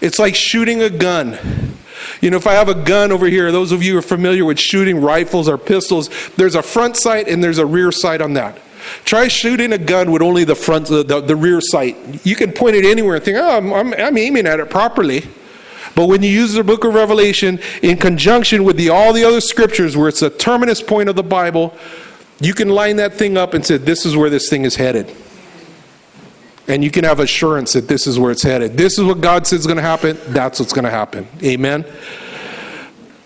it's 0.00 0.18
like 0.18 0.34
shooting 0.34 0.82
a 0.82 0.90
gun. 0.90 1.76
You 2.20 2.30
know, 2.30 2.36
if 2.36 2.46
I 2.46 2.54
have 2.54 2.68
a 2.68 2.74
gun 2.74 3.12
over 3.12 3.26
here, 3.26 3.50
those 3.52 3.72
of 3.72 3.82
you 3.82 3.98
are 3.98 4.02
familiar 4.02 4.44
with 4.44 4.58
shooting 4.58 5.00
rifles 5.00 5.48
or 5.48 5.58
pistols, 5.58 6.10
there's 6.36 6.54
a 6.54 6.62
front 6.62 6.96
sight 6.96 7.28
and 7.28 7.42
there's 7.42 7.58
a 7.58 7.66
rear 7.66 7.92
sight 7.92 8.20
on 8.20 8.34
that. 8.34 8.58
Try 9.04 9.28
shooting 9.28 9.72
a 9.72 9.78
gun 9.78 10.10
with 10.10 10.22
only 10.22 10.44
the 10.44 10.54
front, 10.54 10.86
the, 10.86 11.02
the, 11.02 11.20
the 11.20 11.36
rear 11.36 11.60
sight. 11.60 12.24
You 12.24 12.34
can 12.34 12.52
point 12.52 12.76
it 12.76 12.84
anywhere 12.84 13.16
and 13.16 13.24
think, 13.24 13.36
oh, 13.36 13.56
I'm, 13.56 13.72
I'm, 13.72 13.94
I'm 13.94 14.16
aiming 14.16 14.46
at 14.46 14.60
it 14.60 14.70
properly. 14.70 15.24
But 15.94 16.06
when 16.06 16.22
you 16.22 16.30
use 16.30 16.54
the 16.54 16.64
book 16.64 16.84
of 16.84 16.94
Revelation 16.94 17.58
in 17.82 17.98
conjunction 17.98 18.64
with 18.64 18.76
the, 18.76 18.90
all 18.90 19.12
the 19.12 19.24
other 19.24 19.40
scriptures 19.40 19.96
where 19.96 20.08
it's 20.08 20.20
the 20.20 20.30
terminus 20.30 20.82
point 20.82 21.08
of 21.08 21.16
the 21.16 21.22
Bible, 21.22 21.74
you 22.40 22.54
can 22.54 22.68
line 22.68 22.96
that 22.96 23.14
thing 23.14 23.36
up 23.36 23.54
and 23.54 23.66
say, 23.66 23.76
this 23.76 24.06
is 24.06 24.16
where 24.16 24.30
this 24.30 24.48
thing 24.48 24.64
is 24.64 24.76
headed. 24.76 25.14
And 26.70 26.84
you 26.84 26.90
can 26.92 27.02
have 27.02 27.18
assurance 27.18 27.72
that 27.72 27.88
this 27.88 28.06
is 28.06 28.16
where 28.16 28.30
it's 28.30 28.44
headed. 28.44 28.76
This 28.76 28.96
is 28.96 29.04
what 29.04 29.20
God 29.20 29.44
says 29.44 29.60
is 29.60 29.66
going 29.66 29.78
to 29.78 29.82
happen. 29.82 30.16
That's 30.28 30.60
what's 30.60 30.72
going 30.72 30.84
to 30.84 30.90
happen. 30.90 31.26
Amen. 31.42 31.84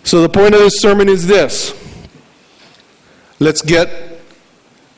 So 0.03 0.23
the 0.23 0.31
point 0.31 0.55
of 0.55 0.61
this 0.61 0.81
sermon 0.81 1.11
is 1.11 1.27
this. 1.27 1.79
Let's 3.41 3.61
get 3.61 4.19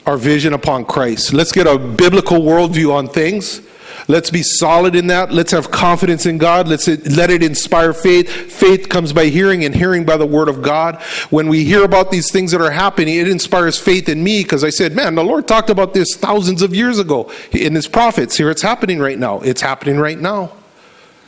our 0.07 0.17
vision 0.17 0.53
upon 0.53 0.85
Christ. 0.85 1.33
Let's 1.33 1.51
get 1.51 1.67
a 1.67 1.77
biblical 1.77 2.39
worldview 2.39 2.95
on 2.95 3.09
things. 3.09 3.63
Let's 4.09 4.31
be 4.31 4.43
solid 4.43 4.95
in 4.95 5.09
that. 5.09 5.33
Let's 5.33 5.51
have 5.51 5.73
confidence 5.73 6.27
in 6.27 6.39
God. 6.39 6.69
Let's 6.69 6.87
let 6.87 7.29
it 7.31 7.43
inspire 7.43 7.93
faith. 7.93 8.29
Faith 8.31 8.89
comes 8.89 9.13
by 9.13 9.27
hearing, 9.27 9.65
and 9.65 9.75
hearing 9.75 10.05
by 10.05 10.17
the 10.17 10.27
word 10.27 10.49
of 10.49 10.63
God. 10.63 11.03
When 11.31 11.49
we 11.49 11.65
hear 11.65 11.83
about 11.83 12.13
these 12.13 12.31
things 12.31 12.53
that 12.53 12.61
are 12.61 12.71
happening, 12.71 13.17
it 13.17 13.29
inspires 13.29 13.79
faith 13.79 14.09
in 14.09 14.23
me 14.23 14.45
because 14.45 14.63
I 14.63 14.71
said, 14.71 14.95
"Man, 14.95 15.17
the 15.17 15.25
Lord 15.25 15.49
talked 15.49 15.71
about 15.71 15.93
this 15.93 16.15
thousands 16.15 16.63
of 16.63 16.73
years 16.73 17.01
ago 17.01 17.31
in 17.51 17.75
His 17.75 17.89
prophets. 17.89 18.37
Here, 18.37 18.49
it's 18.49 18.63
happening 18.63 19.01
right 19.01 19.19
now. 19.19 19.41
It's 19.41 19.61
happening 19.61 19.99
right 19.99 20.21
now." 20.21 20.53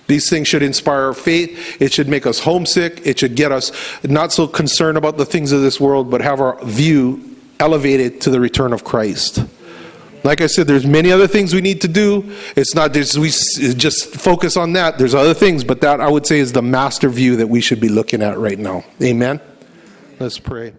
These 0.06 0.30
things 0.30 0.46
should 0.48 0.62
inspire 0.62 1.06
our 1.06 1.14
faith. 1.14 1.76
It 1.80 1.92
should 1.92 2.08
make 2.08 2.26
us 2.26 2.38
homesick. 2.38 3.02
It 3.04 3.18
should 3.18 3.34
get 3.34 3.52
us 3.52 3.72
not 4.04 4.32
so 4.32 4.46
concerned 4.46 4.96
about 4.96 5.18
the 5.18 5.26
things 5.26 5.52
of 5.52 5.62
this 5.62 5.80
world, 5.80 6.10
but 6.10 6.22
have 6.22 6.40
our 6.40 6.56
view 6.64 7.20
elevated 7.60 8.20
to 8.20 8.30
the 8.30 8.40
return 8.40 8.72
of 8.72 8.84
Christ. 8.84 9.42
Like 10.24 10.40
I 10.40 10.46
said, 10.46 10.66
there's 10.66 10.86
many 10.86 11.12
other 11.12 11.26
things 11.26 11.54
we 11.54 11.60
need 11.60 11.80
to 11.82 11.88
do. 11.88 12.34
It's 12.56 12.74
not 12.74 12.92
just 12.92 13.18
we 13.18 13.28
just 13.74 14.14
focus 14.14 14.56
on 14.56 14.72
that. 14.74 14.98
There's 14.98 15.14
other 15.14 15.34
things, 15.34 15.64
but 15.64 15.80
that 15.80 16.00
I 16.00 16.08
would 16.08 16.26
say 16.26 16.38
is 16.38 16.52
the 16.52 16.62
master 16.62 17.08
view 17.08 17.36
that 17.36 17.46
we 17.46 17.60
should 17.60 17.80
be 17.80 17.88
looking 17.88 18.22
at 18.22 18.38
right 18.38 18.58
now. 18.58 18.84
Amen. 19.02 19.40
Let's 20.18 20.38
pray. 20.38 20.74